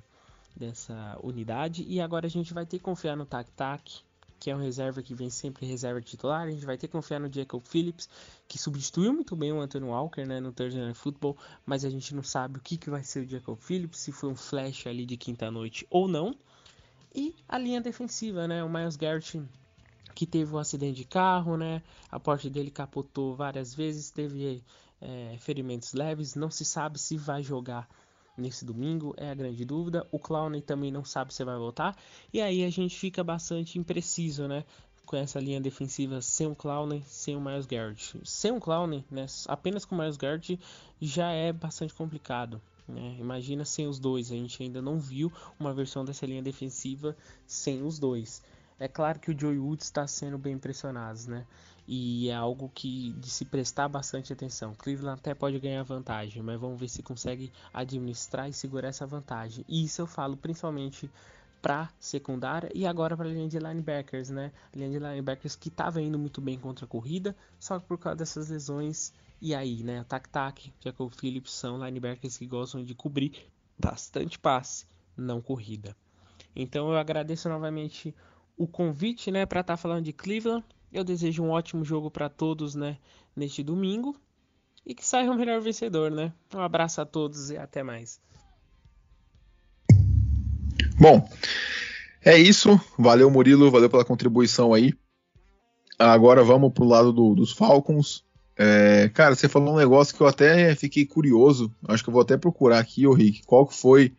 [0.56, 1.84] dessa unidade.
[1.88, 4.04] E agora a gente vai ter que confiar no Tac Tac,
[4.40, 6.42] que é um reserva que vem sempre reserva titular.
[6.42, 8.10] A gente vai ter que confiar no Jacob Phillips,
[8.48, 12.14] que substituiu muito bem o Anthony Walker né, no Thursday Night Football, mas a gente
[12.14, 15.06] não sabe o que, que vai ser o Jacob Phillips, se foi um flash ali
[15.06, 16.36] de quinta noite ou não.
[17.16, 18.64] E a linha defensiva, né?
[18.64, 19.42] O Miles Garrett
[20.14, 21.82] que teve um acidente de carro, né?
[22.12, 24.64] A porta dele capotou várias vezes, teve
[25.02, 27.88] é, ferimentos leves, não se sabe se vai jogar
[28.38, 30.08] nesse domingo, é a grande dúvida.
[30.12, 31.98] O Clowney também não sabe se vai voltar,
[32.34, 34.64] e aí a gente fica bastante impreciso, né?
[35.06, 38.20] Com essa linha defensiva sem o Clowney, sem o Miles Garrett.
[38.24, 39.26] Sem o Clowney, né?
[39.48, 40.60] Apenas com o Miles Garrett
[41.02, 42.62] já é bastante complicado.
[42.88, 43.18] Né?
[43.20, 47.16] Imagina sem os dois, a gente ainda não viu uma versão dessa linha defensiva
[47.46, 48.42] sem os dois.
[48.80, 51.46] É claro que o Joey Woods está sendo bem impressionado, né?
[51.88, 54.74] E é algo que de se prestar bastante atenção.
[54.74, 59.66] Cleveland até pode ganhar vantagem, mas vamos ver se consegue administrar e segurar essa vantagem.
[59.68, 61.10] E isso eu falo principalmente
[61.62, 64.52] para secundária e agora para a linha de linebackers, né?
[64.74, 67.98] A linha de linebackers que estava indo muito bem contra a corrida, só que por
[67.98, 70.04] causa dessas lesões e aí, né?
[70.08, 75.96] Tac Tac, Jacob Phillips são linebackers que gostam de cobrir bastante passe, não corrida.
[76.56, 78.14] Então eu agradeço novamente
[78.58, 80.64] o convite, né, para estar tá falando de Cleveland.
[80.94, 82.98] Eu desejo um ótimo jogo para todos, né,
[83.36, 84.16] neste domingo.
[84.86, 86.34] e que saia o melhor vencedor, né?
[86.54, 88.20] Um abraço a todos e até mais.
[91.00, 91.28] Bom,
[92.24, 92.80] é isso.
[92.98, 93.72] Valeu, Murilo.
[93.72, 94.94] Valeu pela contribuição aí.
[95.98, 98.24] Agora vamos pro lado do, dos Falcons.
[98.58, 101.74] É, cara, você falou um negócio que eu até fiquei curioso.
[101.88, 104.14] Acho que eu vou até procurar aqui, o Rick, qual que foi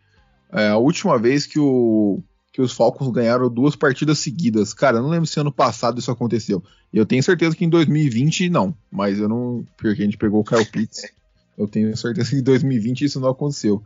[0.51, 2.21] é, a última vez que, o,
[2.55, 4.73] que os Falcons ganharam duas partidas seguidas.
[4.73, 6.63] Cara, eu não lembro se ano passado isso aconteceu.
[6.93, 9.65] Eu tenho certeza que em 2020 não, mas eu não.
[9.75, 11.01] Porque a gente pegou o Kyle Pitts.
[11.57, 13.81] Eu tenho certeza que em 2020 isso não aconteceu.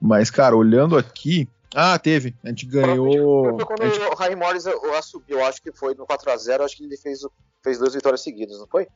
[0.00, 1.48] Mas, cara, olhando aqui.
[1.74, 2.32] Ah, teve.
[2.44, 3.56] A gente ganhou.
[3.56, 3.98] Foi quando gente...
[3.98, 4.64] o Raim Morris
[5.02, 7.20] subiu, acho que foi no 4x0, acho que ele fez,
[7.60, 8.86] fez duas vitórias seguidas, não foi?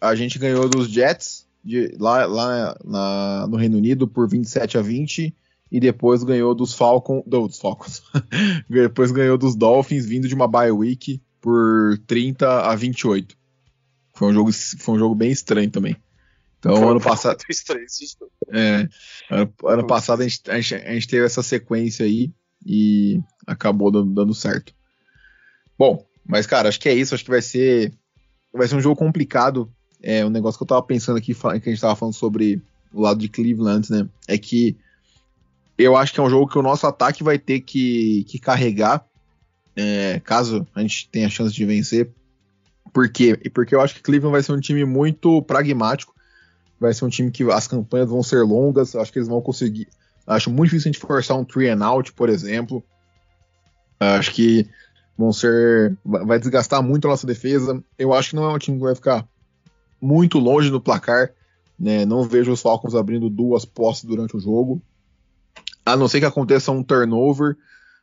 [0.00, 4.82] A gente ganhou dos Jets de, lá, lá na, no Reino Unido por 27 a
[4.82, 5.32] 20
[5.70, 8.02] e depois ganhou dos Falcons, dos Falcons.
[8.68, 13.36] depois ganhou dos Dolphins vindo de uma bye week por 30 a 28.
[14.14, 15.96] Foi um jogo, foi um jogo bem estranho também.
[16.58, 17.42] Então, foi ano passado.
[17.50, 17.84] Estranho,
[18.52, 18.88] é,
[19.30, 22.32] ano, ano passado a gente, a, gente, a gente, teve essa sequência aí
[22.64, 24.72] e acabou dando, dando certo.
[25.78, 27.14] Bom, mas cara, acho que é isso.
[27.14, 27.92] Acho que vai ser,
[28.52, 29.70] vai ser um jogo complicado
[30.04, 33.00] é, um negócio que eu tava pensando aqui, que a gente tava falando sobre o
[33.00, 34.06] lado de Cleveland, né?
[34.28, 34.76] É que
[35.76, 39.04] eu acho que é um jogo que o nosso ataque vai ter que, que carregar,
[39.76, 42.10] é, caso a gente tenha chance de vencer.
[42.92, 43.36] Por quê?
[43.52, 46.14] Porque eu acho que Cleveland vai ser um time muito pragmático,
[46.78, 49.88] vai ser um time que as campanhas vão ser longas, acho que eles vão conseguir.
[50.26, 52.82] Acho muito difícil a gente forçar um three and out, por exemplo.
[53.98, 54.68] Acho que
[55.18, 55.96] vão ser.
[56.04, 57.82] Vai desgastar muito a nossa defesa.
[57.98, 59.26] Eu acho que não é um time que vai ficar
[60.00, 61.30] muito longe no placar.
[61.78, 62.04] Né?
[62.04, 64.80] Não vejo os Falcons abrindo duas posses durante o jogo.
[65.84, 67.56] A não ser que aconteça um turnover.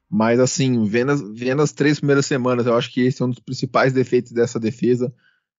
[0.10, 3.30] Mas assim, vendo as, vendo as três primeiras semanas, eu acho que esse é um
[3.30, 5.14] dos principais defeitos dessa defesa.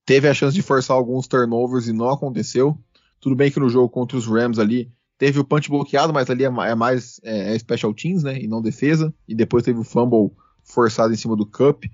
[0.04, 2.78] Teve a chance de forçar alguns turnovers e não aconteceu.
[3.18, 6.44] Tudo bem que no jogo contra os Rams ali teve o punch bloqueado, mas ali
[6.44, 8.38] é, é mais é, é special teams, né?
[8.38, 9.14] E não defesa.
[9.26, 10.32] E depois teve o fumble
[10.64, 11.84] forçado em cima do Cup.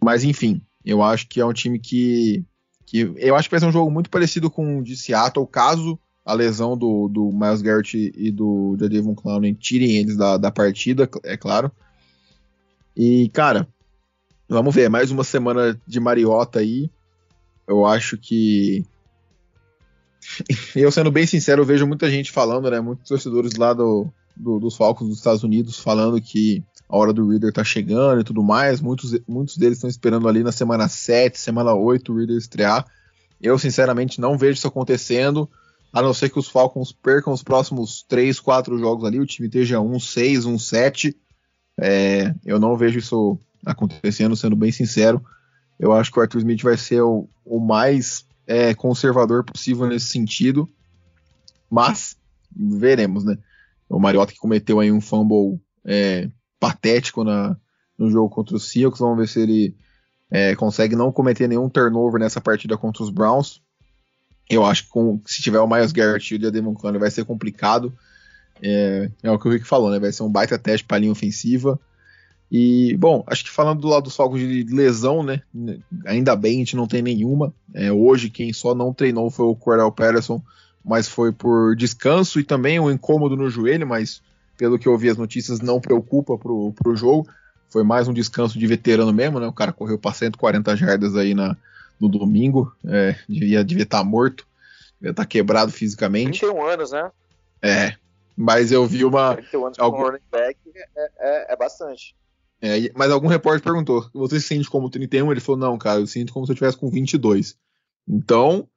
[0.00, 2.44] Mas enfim, eu acho que é um time que
[2.86, 5.98] que eu acho que vai ser um jogo muito parecido com o de Seattle, caso
[6.24, 11.08] a lesão do, do Miles Garrett e do Jadavon Clowney tirem eles da, da partida,
[11.22, 11.70] é claro.
[12.96, 13.68] E, cara,
[14.48, 16.90] vamos ver, mais uma semana de Mariota aí.
[17.66, 18.84] Eu acho que.
[20.74, 22.80] Eu, sendo bem sincero, eu vejo muita gente falando, né?
[22.80, 27.28] Muitos torcedores lá do, do, dos Falcons dos Estados Unidos falando que a hora do
[27.28, 28.80] Reader tá chegando e tudo mais.
[28.80, 32.86] Muitos, muitos deles estão esperando ali na semana 7, semana 8 o Reader estrear.
[33.40, 35.48] Eu, sinceramente, não vejo isso acontecendo,
[35.94, 39.46] a não ser que os Falcons percam os próximos 3, 4 jogos ali, o time
[39.46, 41.16] esteja 1, 6, 1, 7.
[41.80, 45.24] É, eu não vejo isso acontecendo, sendo bem sincero.
[45.78, 50.06] Eu acho que o Arthur Smith vai ser o, o mais é, conservador possível nesse
[50.06, 50.68] sentido.
[51.70, 52.16] Mas
[52.50, 53.38] veremos, né?
[53.88, 56.28] O Mariota que cometeu aí um fumble é,
[56.58, 57.56] patético na,
[57.96, 58.98] no jogo contra os Seahawks.
[58.98, 59.76] Vamos ver se ele
[60.28, 63.62] é, consegue não cometer nenhum turnover nessa partida contra os Browns.
[64.48, 67.24] Eu acho que com, se tiver o Miles Garrett e o Devon Clowney vai ser
[67.24, 67.92] complicado.
[68.62, 69.98] É, é, o que o Rick falou, né?
[69.98, 71.78] Vai ser um baita teste para a linha ofensiva.
[72.50, 75.42] E, bom, acho que falando do lado dos Falcons de lesão, né?
[76.06, 77.52] Ainda bem, a gente não tem nenhuma.
[77.72, 80.42] É, hoje, quem só não treinou foi o Cordell Patterson,
[80.84, 84.22] mas foi por descanso e também um incômodo no joelho, mas
[84.56, 87.26] pelo que eu vi as notícias, não preocupa pro, pro jogo.
[87.68, 89.46] Foi mais um descanso de veterano mesmo, né?
[89.48, 91.56] O cara correu para 140 jardas aí na,
[92.00, 92.74] no domingo.
[92.86, 94.46] É, devia devia estar tá morto,
[95.00, 96.40] devia estar tá quebrado fisicamente.
[96.40, 97.10] 31 anos, né?
[97.62, 97.94] É,
[98.36, 99.34] mas eu vi uma.
[99.34, 100.02] 31 anos algum...
[100.02, 100.58] running back
[100.96, 102.14] é, é, é bastante.
[102.60, 105.30] É, mas algum repórter perguntou: você se sente como 31?
[105.30, 107.56] Ele falou: não, cara, eu sinto como se eu tivesse com 22.
[108.08, 108.68] Então,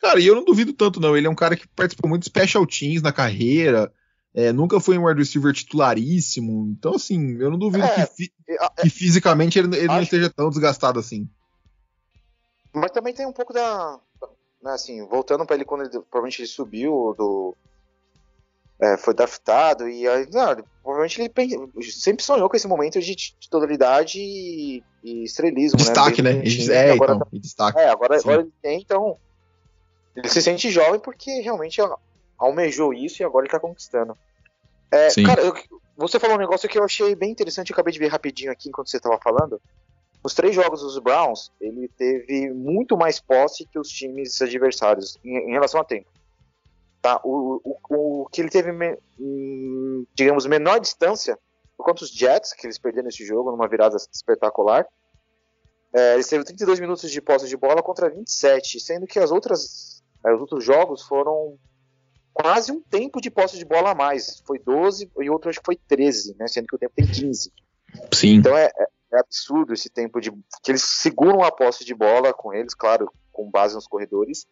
[0.00, 1.16] cara, e eu não duvido tanto, não.
[1.16, 3.92] Ele é um cara que participou muito de special teams na carreira.
[4.32, 6.68] É, nunca foi um wide receiver titularíssimo.
[6.70, 8.32] Então, assim, eu não duvido é, que, fi
[8.80, 11.28] que, fisicamente ele, ele não esteja tão desgastado assim.
[12.72, 13.98] Mas também tem um pouco da.
[14.62, 17.56] Né, assim, voltando para ele quando ele, provavelmente ele subiu do.
[18.80, 24.18] É, foi draftado e aí, não, provavelmente ele sempre sonhou com esse momento de titularidade
[24.18, 25.78] e, e estrelismo.
[25.78, 26.32] Né, destaque, né?
[26.34, 26.42] né?
[26.70, 27.78] é, agora, então, destaque.
[27.78, 29.18] É, agora, agora ele tem, então.
[30.16, 31.80] Ele se sente jovem porque realmente
[32.38, 34.16] almejou isso e agora ele tá conquistando.
[34.90, 35.54] É, cara, eu,
[35.96, 38.68] você falou um negócio que eu achei bem interessante, eu acabei de ver rapidinho aqui
[38.68, 39.60] enquanto você estava falando.
[40.22, 45.50] Nos três jogos dos Browns, ele teve muito mais posse que os times adversários em,
[45.50, 46.08] em relação a tempo.
[47.00, 47.20] Tá?
[47.24, 48.70] O, o, o que ele teve,
[49.18, 51.38] hum, digamos, menor distância
[51.76, 54.86] foi contra os Jets, que eles perderam esse jogo numa virada espetacular.
[55.94, 60.00] É, eles teve 32 minutos de posse de bola contra 27, sendo que as outras
[60.24, 61.58] Aí os outros jogos foram
[62.32, 64.42] quase um tempo de posse de bola a mais.
[64.46, 66.46] Foi 12 e outro acho que foi 13, né?
[66.46, 67.52] Sendo que o tempo tem 15.
[68.12, 68.34] Sim.
[68.34, 68.70] Então é,
[69.12, 70.30] é, absurdo esse tempo de.
[70.62, 74.46] que eles seguram a posse de bola com eles, claro, com base nos corredores.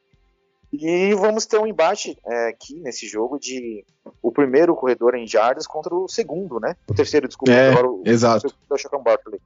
[0.72, 3.84] E vamos ter um embate é, aqui nesse jogo de
[4.20, 6.76] o primeiro corredor em jardas contra o segundo, né?
[6.86, 8.54] O terceiro, desculpa, É, agora o, exato.
[8.68, 9.40] o Chacon Barkley.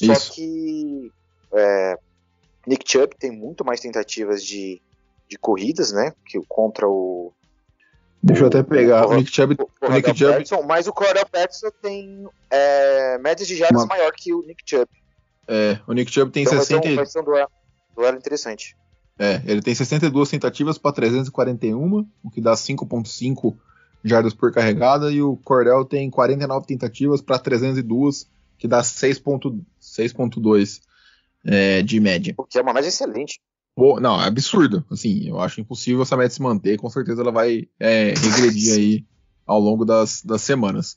[0.00, 0.14] Isso.
[0.14, 1.12] Só que
[1.52, 1.98] é,
[2.66, 4.80] Nick Chubb tem muito mais tentativas de,
[5.28, 6.14] de corridas, né?
[6.24, 7.32] Que contra o,
[8.22, 9.06] Deixa eu até pegar.
[9.06, 13.18] o- O Nick Chubb, o, o Nick Chubb Patterson, mas o Cordell Patterson tem é,
[13.18, 14.86] médias de jardas Uma- maior que o Nick Chubb.
[15.46, 17.50] é, o Nick Chubb tem Então vai ser, 60, um, vai ser um duelo,
[17.94, 18.76] duelo interessante.
[19.18, 23.56] é, ele tem 62 tentativas para 341, o que dá 5.5
[24.04, 28.28] jardas por carregada e o Cordell tem 49 tentativas para 302,
[28.58, 30.80] que dá 6.2 6.2
[31.44, 32.34] é, de média.
[32.36, 33.40] O que é uma média excelente.
[34.00, 34.84] Não, é absurdo.
[34.90, 36.76] Assim, eu acho impossível essa média se manter.
[36.78, 39.04] Com certeza ela vai é, regredir aí
[39.46, 40.96] ao longo das, das semanas.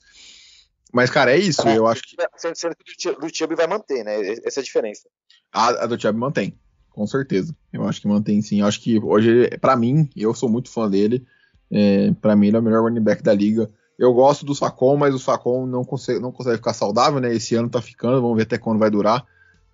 [0.92, 1.66] Mas, cara, é isso.
[1.68, 2.16] Eu acho que
[2.54, 4.20] Sendo que o vai manter, né?
[4.44, 5.08] Essa é a diferença.
[5.52, 6.58] a, a do Chubb mantém.
[6.90, 7.56] Com certeza.
[7.72, 8.60] Eu acho que mantém sim.
[8.60, 11.24] Eu acho que hoje, pra mim, eu sou muito fã dele.
[11.70, 13.70] É, para mim, ele é o melhor running back da liga.
[13.98, 17.34] Eu gosto do Facon, mas o Facon não consegue, não consegue ficar saudável, né?
[17.34, 19.24] Esse ano tá ficando, vamos ver até quando vai durar.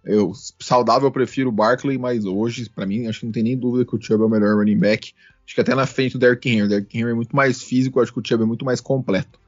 [0.04, 3.58] Eu, saudável, eu prefiro o Barkley, mas hoje, pra mim, acho que não tem nem
[3.58, 5.12] dúvida que o Chubb é o melhor running back.
[5.44, 6.62] Acho que até na frente do Derrick Henry.
[6.62, 9.38] O Derrick Henry é muito mais físico, acho que o Chubb é muito mais completo.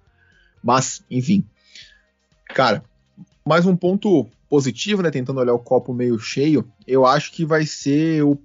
[0.63, 1.45] Mas, enfim.
[2.55, 2.83] Cara,
[3.47, 5.11] mais um ponto positivo, né?
[5.11, 6.67] Tentando olhar o copo meio cheio.
[6.87, 8.37] Eu acho que vai ser o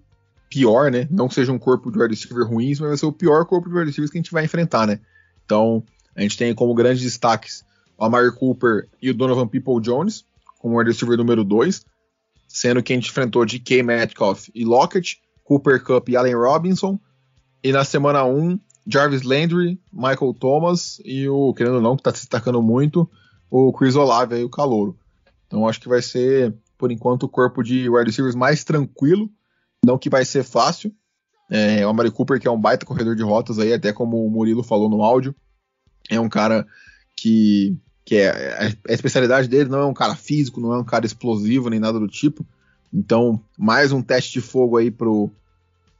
[0.50, 1.08] pior, né?
[1.10, 3.76] Não seja um corpo de wide receiver ruim, mas vai ser o pior corpo de
[3.76, 5.00] wide receivers que a gente vai enfrentar, né?
[5.44, 5.84] Então,
[6.16, 7.66] a gente tem como grandes destaques
[7.98, 10.26] o Amari Cooper e o Donovan People Jones,
[10.60, 11.86] como wide receiver número 2,
[12.48, 17.00] sendo que a gente enfrentou DK Metcalf e Lockett, Cooper Cup e Allen Robinson,
[17.64, 22.12] e na semana 1, Jarvis Landry, Michael Thomas e o, querendo ou não, que tá
[22.12, 23.10] se destacando muito,
[23.50, 24.98] o Chris Olave aí, o calouro.
[25.48, 29.30] Então acho que vai ser, por enquanto, o corpo de wide receivers mais tranquilo,
[29.84, 30.94] não que vai ser fácil.
[31.50, 34.30] É, o Amari Cooper, que é um baita corredor de rotas aí, até como o
[34.30, 35.36] Murilo falou no áudio,
[36.10, 36.66] é um cara
[37.16, 41.08] que, que é, a especialidade dele não é um cara físico, não é um cara
[41.08, 42.46] explosivo nem nada do tipo.
[42.94, 45.32] Então, mais um teste de fogo aí pro,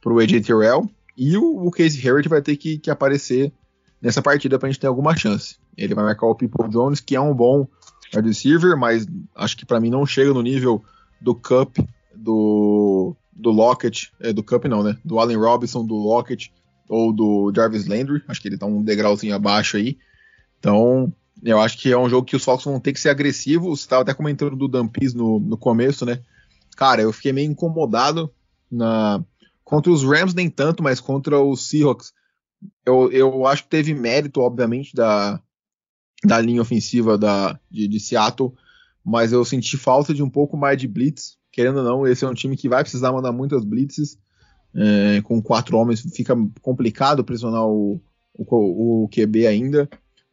[0.00, 0.88] pro AJ Terrell.
[1.16, 3.52] E o, o Casey Hayward vai ter que, que aparecer
[4.00, 5.56] nessa partida pra gente ter alguma chance.
[5.76, 7.66] Ele vai marcar o People Jones, que é um bom
[8.14, 10.84] wide receiver, mas acho que para mim não chega no nível
[11.20, 11.78] do Cup,
[12.14, 14.96] do, do Lockett, é, do Cup não, né?
[15.04, 16.52] Do Allen Robinson, do Lockett
[16.88, 18.22] ou do Jarvis Landry.
[18.28, 19.98] Acho que ele tá um degrauzinho abaixo aí.
[20.58, 23.80] Então, eu acho que é um jogo que os Falcons vão ter que ser agressivos.
[23.80, 26.20] Você estava até comentando do Dampis no, no começo, né?
[26.76, 28.32] Cara, eu fiquei meio incomodado
[28.70, 29.22] na
[29.64, 32.12] contra os Rams nem tanto, mas contra os Seahawks.
[32.84, 35.40] Eu, eu acho que teve mérito, obviamente, da,
[36.24, 38.54] da linha ofensiva da, de, de Seattle,
[39.04, 41.36] mas eu senti falta de um pouco mais de blitz.
[41.50, 44.18] Querendo ou não, esse é um time que vai precisar mandar muitas blitzes.
[44.74, 48.00] É, com quatro homens fica complicado pressionar o,
[48.34, 49.88] o, o QB ainda.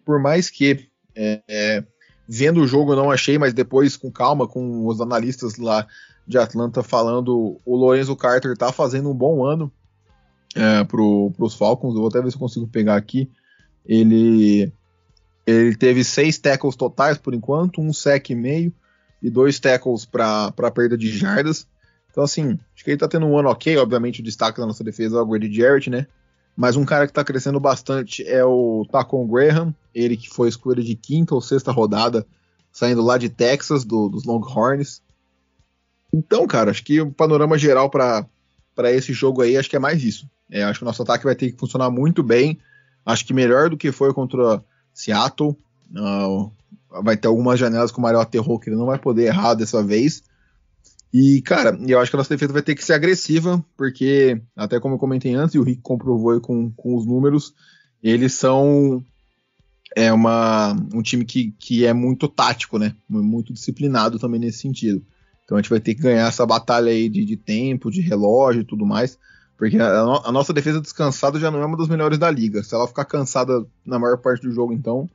[0.06, 1.84] Por mais que é, é,
[2.28, 5.88] vendo o jogo não achei, mas depois com calma, com os analistas lá
[6.26, 9.72] de Atlanta falando, o Lorenzo Carter tá fazendo um bom ano
[10.56, 11.94] é, pro, pros Falcons.
[11.94, 13.30] Eu vou até ver se consigo pegar aqui.
[13.86, 14.72] Ele
[15.46, 18.74] ele teve seis tackles totais por enquanto, um sec e meio
[19.22, 21.68] e dois tackles para perda de jardas.
[22.10, 23.76] Então, assim, acho que ele tá tendo um ano ok.
[23.78, 26.08] Obviamente, o destaque da nossa defesa é o Grady Jarrett, né?
[26.56, 30.84] Mas um cara que tá crescendo bastante é o Tacon Graham, ele que foi escolha
[30.84, 32.26] de quinta ou sexta rodada,
[32.72, 35.02] saindo lá de Texas, do, dos Longhorns.
[36.14, 38.28] Então, cara, acho que o panorama geral para
[38.92, 40.30] esse jogo aí, acho que é mais isso.
[40.50, 42.60] É, acho que o nosso ataque vai ter que funcionar muito bem.
[43.04, 44.64] Acho que melhor do que foi contra
[44.94, 45.58] Seattle.
[45.92, 46.52] Uh,
[47.02, 49.84] vai ter algumas janelas que o Mario aterrou que ele não vai poder errar dessa
[49.84, 50.24] vez.
[51.14, 54.80] E, cara, eu acho que a nossa defesa vai ter que ser agressiva, porque, até
[54.80, 57.54] como eu comentei antes, e o Rick comprovou com, com os números,
[58.02, 59.04] eles são
[59.96, 62.96] é uma, um time que, que é muito tático, né?
[63.08, 65.06] Muito disciplinado também nesse sentido.
[65.44, 68.62] Então a gente vai ter que ganhar essa batalha aí de, de tempo, de relógio
[68.62, 69.20] e tudo mais,
[69.58, 72.64] porque a, a, nossa defesa descansada já não é uma das melhores da liga.
[72.64, 75.10] Se ela ficar cansada na maior parte do jogo, então,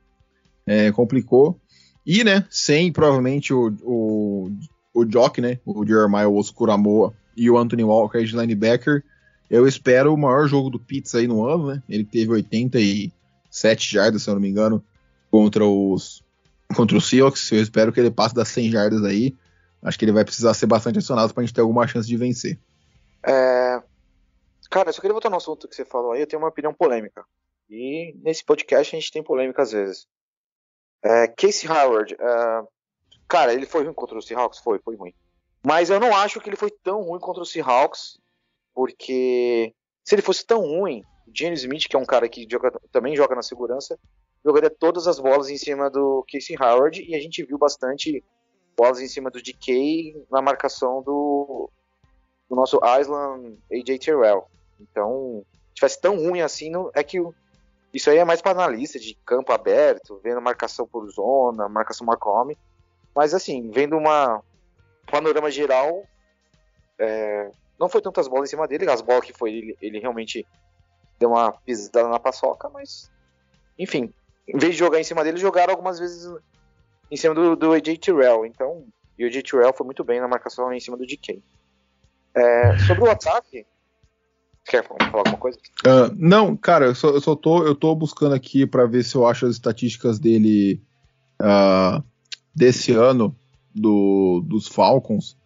[0.65, 1.59] é, complicou.
[2.05, 4.51] E, né, sem provavelmente o, o,
[4.93, 9.03] o Jock, né, o Jeremiah Oscuramoa e o Anthony Walker de linebacker,
[9.49, 11.83] eu espero o maior jogo do Pitts aí no ano, né?
[11.89, 14.83] Ele teve 87 jardas, se eu não me engano,
[15.31, 16.23] contra os
[16.75, 17.51] contra o Seahawks.
[17.51, 19.35] Eu espero que ele passe das 100 jardas aí.
[19.81, 22.15] Acho que ele vai precisar ser bastante acionado para a gente ter alguma chance de
[22.15, 22.59] vencer.
[23.25, 23.81] É,
[24.69, 26.73] Cara, eu só queria voltar no assunto que você falou aí, eu tenho uma opinião
[26.73, 27.25] polêmica.
[27.69, 30.07] E nesse podcast a gente tem polêmica às vezes.
[31.03, 32.63] É, Casey Howard, é,
[33.29, 34.59] cara, ele foi ruim contra o Seahawks?
[34.59, 35.13] Foi, foi ruim.
[35.63, 38.19] Mas eu não acho que ele foi tão ruim contra o Seahawks,
[38.73, 39.73] porque
[40.03, 43.15] se ele fosse tão ruim, o James Smith, que é um cara que joga, também
[43.15, 43.97] joga na segurança,
[44.43, 48.23] jogaria todas as bolas em cima do Casey Howard e a gente viu bastante
[48.75, 51.69] bolas em cima do DK na marcação do,
[52.49, 54.47] do nosso Island AJ Terrell.
[54.79, 57.21] Então, se tivesse tão ruim assim, não, é que
[57.93, 62.57] isso aí é mais para analista de campo aberto, vendo marcação por zona, marcação marca-homem.
[63.19, 64.41] Mas assim, vendo uma
[65.11, 66.07] panorama geral,
[66.97, 70.47] é, não foi tantas bolas em cima dele, as bolas que foi ele, ele realmente
[71.19, 73.11] deu uma pisada na paçoca, mas
[73.77, 74.13] enfim,
[74.47, 76.33] em vez de jogar em cima dele, jogaram algumas vezes
[77.11, 77.89] em cima do, do AJ.
[78.45, 81.43] Então, e o AJ Terrell foi muito bem na marcação em cima do DK.
[82.33, 83.65] É, sobre o ataque,
[84.63, 85.59] quer falar alguma coisa?
[85.85, 89.17] Uh, não, cara, eu só, eu só, tô, eu tô buscando aqui para ver se
[89.17, 90.81] eu acho as estatísticas dele
[91.41, 92.01] uh,
[92.59, 93.33] desse ano
[93.73, 95.37] do, dos Falcons.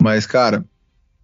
[0.00, 0.64] Mas, cara,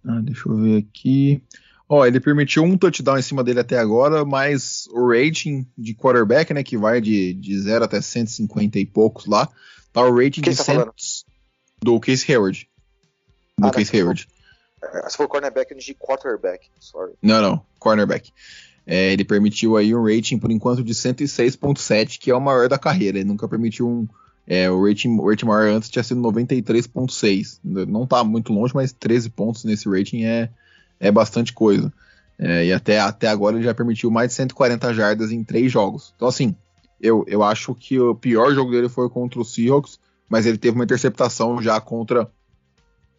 [0.05, 1.41] ah, deixa eu ver aqui.
[1.87, 6.53] Ó, ele permitiu um touchdown em cima dele até agora, mas o rating de quarterback,
[6.53, 9.47] né, que vai de, de 0 até 150 e poucos lá,
[9.93, 10.93] tá o rating Quem de tá 100 falando?
[11.81, 12.67] do Case Hayward.
[13.57, 14.27] Do Ah, Case não, Hayward.
[14.83, 16.67] É, Se for cornerback, eu de quarterback.
[16.79, 17.13] Sorry.
[17.21, 18.31] Não, não, cornerback.
[18.85, 22.77] É, ele permitiu aí um rating por enquanto de 106.7, que é o maior da
[22.77, 23.17] carreira.
[23.19, 24.07] Ele nunca permitiu um.
[24.45, 27.59] É, o, rating, o rating maior antes tinha sido 93.6.
[27.63, 30.49] Não tá muito longe, mas 13 pontos nesse rating é,
[30.99, 31.91] é bastante coisa.
[32.37, 36.13] É, e até, até agora ele já permitiu mais de 140 jardas em três jogos.
[36.15, 36.55] Então, assim,
[36.99, 40.75] eu, eu acho que o pior jogo dele foi contra o Seahawks, mas ele teve
[40.75, 42.29] uma interceptação já contra,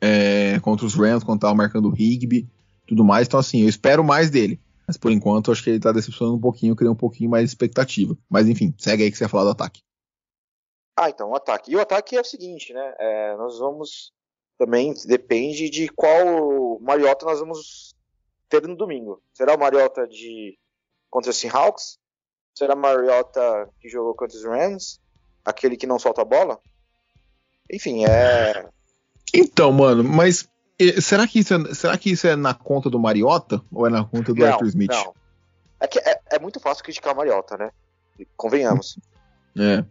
[0.00, 2.48] é, contra os Rams, quando tava marcando o Higby
[2.86, 3.26] tudo mais.
[3.26, 4.60] Então, assim, eu espero mais dele.
[4.86, 7.50] Mas por enquanto, acho que ele tá decepcionando um pouquinho, queria um pouquinho mais de
[7.50, 8.16] expectativa.
[8.28, 9.80] Mas enfim, segue aí que você ia falar do ataque.
[10.96, 11.72] Ah, então, o ataque.
[11.72, 12.94] E o ataque é o seguinte, né?
[12.98, 14.12] é, nós vamos.
[14.56, 17.94] Também depende de qual Mariota nós vamos
[18.48, 19.20] ter no domingo.
[19.32, 20.56] Será o Mariota de
[21.10, 21.98] contra os Seahawks?
[22.54, 25.00] Será o Mariota que jogou contra os Rams?
[25.44, 26.60] Aquele que não solta a bola?
[27.70, 28.68] Enfim, é.
[29.34, 30.48] Então, mano, mas
[31.02, 34.04] será que, isso é, será que isso é na conta do Mariota ou é na
[34.04, 34.90] conta do não, Arthur Smith?
[34.90, 35.14] não.
[35.80, 37.70] É, que é, é muito fácil criticar o Mariota, né?
[38.36, 38.98] Convenhamos.
[39.58, 39.84] É.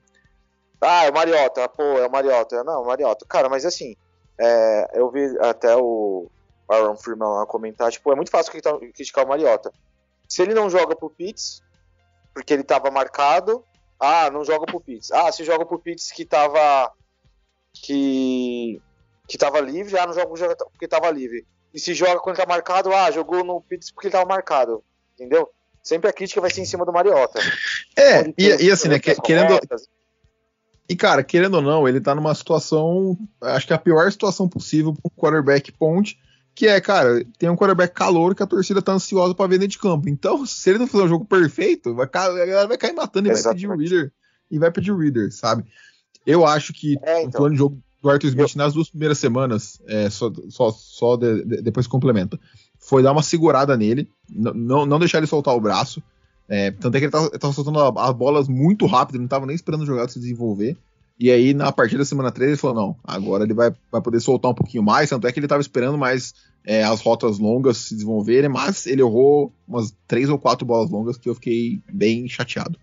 [0.83, 2.63] Ah, é o Mariota, pô, é o Mariota.
[2.63, 3.25] Não, o Mariota.
[3.27, 3.95] Cara, mas assim,
[4.37, 6.29] é, eu vi até o
[6.67, 9.71] Aaron Freeman lá comentar, tipo, é muito fácil criticar o Mariota.
[10.27, 11.61] Se ele não joga pro Pitts,
[12.33, 13.63] porque ele tava marcado,
[13.99, 15.11] ah, não joga pro Pitts.
[15.11, 16.91] Ah, se joga pro Pitts que tava
[17.73, 18.81] que
[19.27, 21.45] que tava livre, ah, não joga porque tava livre.
[21.73, 24.83] E se joga quando tá marcado, ah, jogou no Pitts porque ele tava marcado.
[25.13, 25.49] Entendeu?
[25.81, 27.39] Sempre a crítica vai ser em cima do Mariota.
[27.95, 29.59] É, e, e assim, né, querendo.
[30.87, 34.47] E, cara, querendo ou não, ele tá numa situação, acho que é a pior situação
[34.49, 36.19] possível pro quarterback ponte,
[36.53, 39.71] que é, cara, tem um quarterback calor que a torcida tá ansiosa pra ver dentro
[39.71, 40.09] de campo.
[40.09, 43.33] Então, se ele não fizer um jogo perfeito, vai, a galera vai cair matando e
[43.33, 43.89] vai pedir o Exatamente.
[43.93, 44.11] reader.
[44.51, 45.63] E vai pedir o reader, sabe?
[46.25, 47.39] Eu acho que É, o então.
[47.41, 51.43] plano de jogo do Arthur Smith nas duas primeiras semanas, é, só, só, só de-
[51.45, 52.37] de- depois complementa,
[52.77, 56.03] foi dar uma segurada nele, não deixar ele soltar o braço.
[56.47, 59.45] É, tanto é que ele tava, tava soltando as bolas muito rápido, ele não tava
[59.45, 60.77] nem esperando o jogador se desenvolver.
[61.19, 64.19] E aí, na partida da semana 3, ele falou: não, agora ele vai, vai poder
[64.19, 65.09] soltar um pouquinho mais.
[65.09, 66.33] Tanto é que ele tava esperando mais
[66.65, 71.17] é, as rotas longas se desenvolverem, mas ele errou umas três ou quatro bolas longas
[71.17, 72.79] que eu fiquei bem chateado.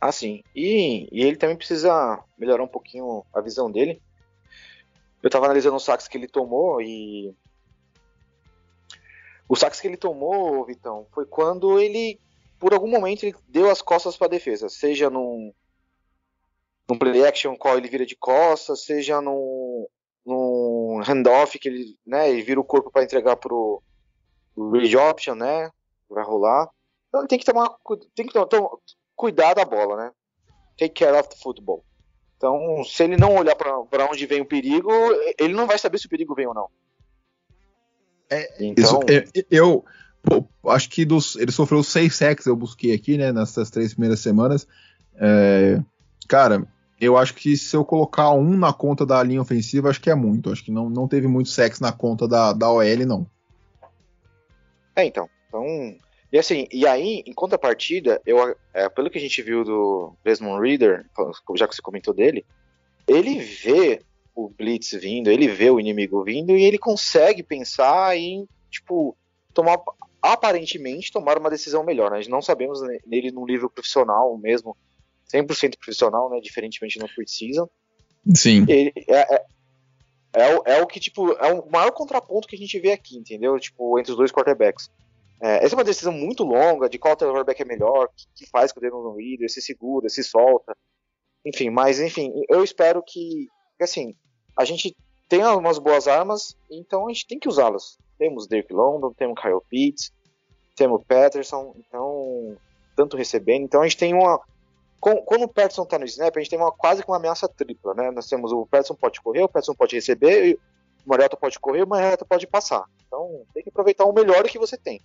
[0.00, 0.42] Ah, sim.
[0.54, 4.02] E, e ele também precisa melhorar um pouquinho a visão dele.
[5.22, 7.34] Eu tava analisando os saques que ele tomou e.
[9.48, 12.18] Os saques que ele tomou, Vitão, foi quando ele,
[12.58, 14.68] por algum momento, ele deu as costas pra defesa.
[14.68, 15.52] Seja num,
[16.88, 19.86] num play action qual ele vira de costas, seja num,
[20.24, 23.82] num handoff que ele, né, ele vira o corpo para entregar pro,
[24.72, 25.70] read option, né?
[26.08, 26.68] Vai rolar.
[27.08, 27.68] Então ele tem que tomar,
[28.14, 28.80] tem que to- to-
[29.14, 30.12] cuidar da bola, né?
[30.78, 31.84] Take care of the football.
[32.36, 34.90] Então, se ele não olhar para onde vem o perigo,
[35.38, 36.68] ele não vai saber se o perigo vem ou não.
[38.30, 39.84] É, então, Isso, é, eu
[40.22, 44.20] pô, acho que dos, ele sofreu seis sacks, eu busquei aqui, né, nessas três primeiras
[44.20, 44.66] semanas.
[45.16, 45.80] É,
[46.28, 46.66] cara,
[47.00, 50.14] eu acho que se eu colocar um na conta da linha ofensiva, acho que é
[50.14, 50.50] muito.
[50.50, 53.26] Acho que não, não teve muito sacks na conta da, da OL, não.
[54.96, 55.28] é, então.
[55.48, 55.96] Então,
[56.32, 60.60] e assim, e aí, em contrapartida, eu, é, pelo que a gente viu do Desmond
[60.60, 61.06] Reader,
[61.54, 62.44] já que você comentou dele,
[63.06, 64.00] ele vê
[64.34, 69.16] o blitz vindo, ele vê o inimigo vindo e ele consegue pensar em tipo,
[69.52, 69.78] tomar
[70.20, 72.10] aparentemente tomar uma decisão melhor.
[72.10, 72.16] Né?
[72.18, 74.76] Nós não sabemos nele num nível profissional mesmo,
[75.32, 76.40] 100% profissional, né?
[76.40, 77.68] Diferentemente no preseason.
[78.34, 78.64] Sim.
[78.68, 79.44] Ele é, é,
[80.32, 83.18] é, o, é o que, tipo, é o maior contraponto que a gente vê aqui,
[83.18, 83.58] entendeu?
[83.58, 84.90] Tipo, entre os dois quarterbacks.
[85.42, 88.46] É, essa é uma decisão muito longa de qual quarterback é melhor, o que, que,
[88.46, 90.74] faz com o Devon Reader, se segura, se solta.
[91.44, 93.48] Enfim, mas enfim, eu espero que,
[93.84, 94.14] assim,
[94.56, 94.96] a gente
[95.28, 97.98] tenha umas boas armas, então a gente tem que usá-las.
[98.18, 100.12] Temos Derek London, temos Kyle Pitts,
[100.76, 102.56] temos Patterson, então,
[102.96, 103.64] tanto recebendo.
[103.64, 104.40] Então a gente tem uma.
[105.00, 107.92] Quando o Patterson tá no snap, a gente tem uma quase que uma ameaça tripla,
[107.94, 108.10] né?
[108.10, 110.58] Nós temos o Patterson pode correr, o Patterson pode receber,
[111.04, 112.84] o Mariota pode correr, o Mariota pode passar.
[113.06, 115.02] Então tem que aproveitar o melhor que você tem.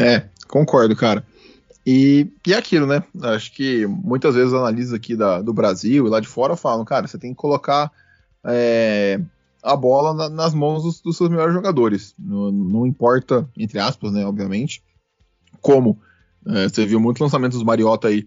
[0.00, 1.24] É, concordo, cara.
[1.86, 3.02] E, e é aquilo, né?
[3.22, 7.06] Acho que muitas vezes analistas aqui da, do Brasil e lá de fora falam, cara,
[7.06, 7.92] você tem que colocar
[8.44, 9.20] é,
[9.62, 12.14] a bola na, nas mãos dos, dos, seus melhores jogadores.
[12.18, 14.82] Não, não, importa, entre aspas, né, obviamente,
[15.60, 16.00] como.
[16.46, 18.26] É, você viu muitos lançamentos dos Mariota aí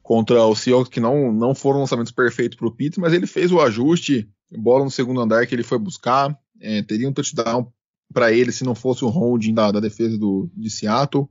[0.00, 3.50] contra o Seahawks que não, não foram lançamentos perfeitos para o Pitts, mas ele fez
[3.50, 7.70] o ajuste, bola no segundo andar que ele foi buscar, é, teria um touchdown
[8.12, 11.28] para ele se não fosse o holding da, da defesa do, de Seattle.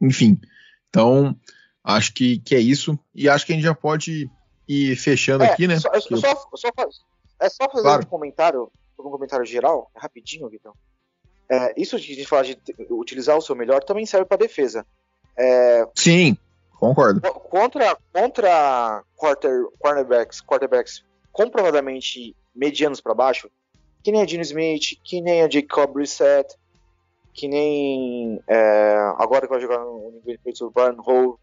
[0.00, 0.38] Enfim,
[0.90, 1.34] então
[1.82, 2.98] acho que, que é isso.
[3.14, 4.28] E acho que a gente já pode
[4.68, 5.78] ir fechando é, aqui, né?
[5.78, 6.16] Só, só,
[6.54, 6.68] só,
[7.40, 8.02] é só fazer claro.
[8.02, 10.74] um comentário, um comentário geral, rapidinho, Vitão.
[11.50, 12.56] É, isso de a gente falar de
[12.90, 14.86] utilizar o seu melhor também serve para defesa.
[15.36, 16.36] É, Sim,
[16.78, 17.20] concordo.
[17.20, 23.50] Contra, contra quarter, cornerbacks, quarterbacks comprovadamente medianos para baixo,
[24.02, 26.54] que nem a Gene Smith, que nem a Jacob Reset,
[27.32, 31.34] que nem é, agora que vai jogar no New England Hole.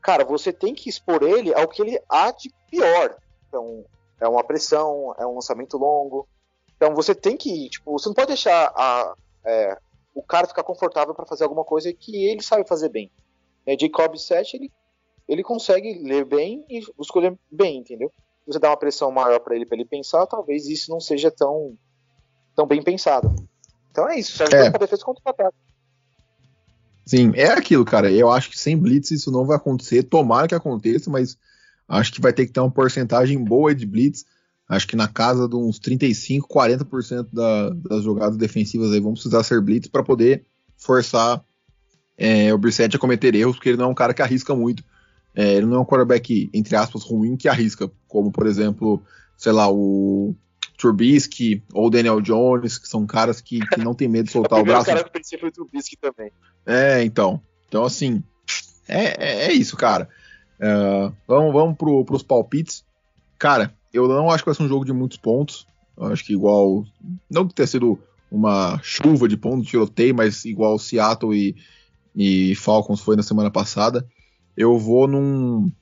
[0.00, 3.16] Cara, você tem que expor ele ao que ele há de pior.
[3.48, 3.84] Então,
[4.20, 6.28] é uma pressão, é um lançamento longo.
[6.76, 9.14] Então você tem que, tipo, você não pode deixar a,
[9.44, 9.78] é,
[10.14, 13.10] o cara ficar confortável para fazer alguma coisa que ele sabe fazer bem.
[13.66, 14.72] É, Jacob 7, ele,
[15.26, 18.10] ele consegue ler bem e escolher bem, entendeu?
[18.46, 21.76] Você dá uma pressão maior para ele, para ele pensar, talvez isso não seja tão,
[22.54, 23.34] tão bem pensado.
[23.94, 24.70] Então é isso, serve é.
[24.70, 25.56] para defesa contra o ataque.
[27.06, 28.10] Sim, é aquilo, cara.
[28.10, 30.02] Eu acho que sem blitz isso não vai acontecer.
[30.02, 31.38] Tomara que aconteça, mas
[31.88, 34.24] Acho que vai ter que ter uma porcentagem boa de blitz.
[34.68, 39.42] Acho que na casa de uns 35, 40% da, das jogadas defensivas aí vão precisar
[39.42, 40.44] ser blitz para poder
[40.76, 41.44] forçar
[42.16, 44.82] é, o Brissett a cometer erros, porque ele não é um cara que arrisca muito.
[45.34, 49.02] É, ele não é um quarterback, entre aspas, ruim que arrisca, como por exemplo,
[49.36, 50.34] sei lá, o
[50.84, 54.64] Trubisky ou Daniel Jones, que são caras que, que não tem medo de soltar o
[54.64, 54.82] braço.
[54.82, 56.30] O cara que eu pensei foi o Trubisky também.
[56.66, 57.40] É, então.
[57.66, 58.22] Então, assim,
[58.86, 60.08] é, é, é isso, cara.
[60.60, 62.84] Uh, vamos vamos para os palpites.
[63.38, 65.66] Cara, eu não acho que vai ser um jogo de muitos pontos.
[65.96, 66.84] Eu acho que igual.
[67.30, 67.98] Não que tenha sido
[68.30, 71.56] uma chuva de pontos, tiroteio, mas igual Seattle e,
[72.14, 74.06] e Falcons foi na semana passada.
[74.54, 75.72] Eu vou num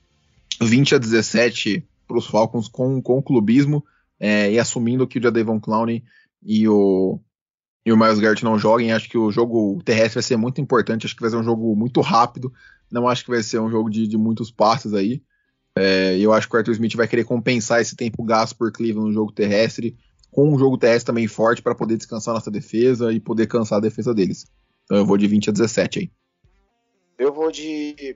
[0.61, 3.83] 20 a 17 para os Falcons com, com clubismo
[4.19, 6.03] é, e assumindo que o Jadevon Clowney
[6.41, 7.19] e o,
[7.85, 8.91] e o Miles Garrett não joguem.
[8.91, 11.05] Acho que o jogo terrestre vai ser muito importante.
[11.05, 12.51] Acho que vai ser um jogo muito rápido.
[12.91, 15.21] Não acho que vai ser um jogo de, de muitos passes aí.
[15.75, 19.07] É, eu acho que o Arthur Smith vai querer compensar esse tempo gasto por Cleveland
[19.07, 19.97] no jogo terrestre,
[20.31, 23.81] com um jogo terrestre também forte para poder descansar nossa defesa e poder cansar a
[23.81, 24.45] defesa deles.
[24.83, 26.11] Então eu vou de 20 a 17 aí.
[27.17, 28.15] Eu vou de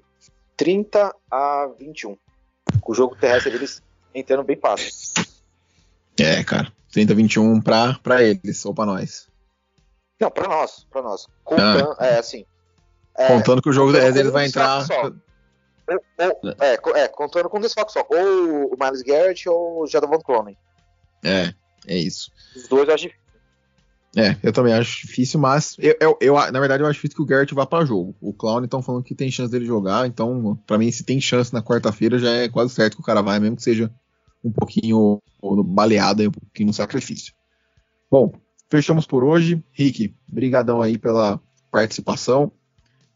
[0.56, 2.18] 30 a 21.
[2.82, 3.82] Com o jogo terrestre deles
[4.14, 5.26] entrando bem fácil.
[6.20, 6.72] É, cara.
[6.91, 9.28] 30 a 21 para eles ou para nós.
[10.20, 11.28] Não, para nós, para nós.
[11.43, 12.05] Contando, ah.
[12.05, 12.45] é assim,
[13.18, 14.86] é, contando que o jogo deles vai entrar.
[15.03, 15.05] Ou,
[15.88, 18.05] ou, é, é, contando com um desfoque só.
[18.07, 20.55] Ou o Miles Garrett ou o Jadon Cloning.
[21.24, 21.53] É,
[21.88, 22.32] é isso.
[22.55, 23.28] Os dois eu acho difícil.
[24.15, 27.22] É, eu também acho difícil, mas eu, eu, eu, na verdade eu acho difícil que
[27.22, 28.15] o Garrett vá para jogo.
[28.22, 31.53] O Clown estão falando que tem chance dele jogar, então para mim se tem chance
[31.53, 33.91] na quarta-feira já é quase certo que o cara vai, mesmo que seja
[34.44, 35.22] um pouquinho
[35.66, 37.34] baleado, um pouquinho no sacrifício.
[38.10, 38.32] Bom,
[38.70, 39.64] fechamos por hoje.
[39.72, 42.52] Rick, brigadão aí pela participação.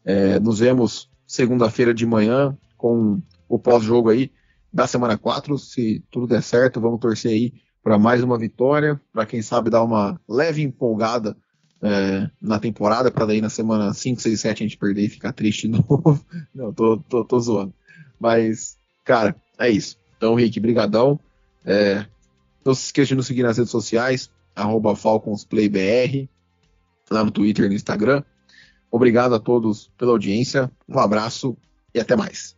[0.04, 4.30] É, nos vemos segunda-feira de manhã com o pós-jogo aí
[4.72, 5.56] da semana 4.
[5.58, 7.52] Se tudo der certo, vamos torcer aí
[7.82, 11.36] para mais uma vitória, para quem sabe dar uma leve empolgada
[11.82, 15.32] é, na temporada, para daí na semana 5, 6, 7 a gente perder e ficar
[15.32, 16.24] triste de novo.
[16.54, 17.74] Não, tô, tô, tô zoando.
[18.20, 19.96] Mas, cara, é isso.
[20.22, 21.18] Então, Rick, brigadão.
[21.64, 22.06] É,
[22.64, 26.28] não se esqueça de nos seguir nas redes sociais, arroba FalconsPlayBR,
[27.10, 28.22] lá no Twitter e no Instagram.
[28.88, 31.56] Obrigado a todos pela audiência, um abraço
[31.92, 32.54] e até mais.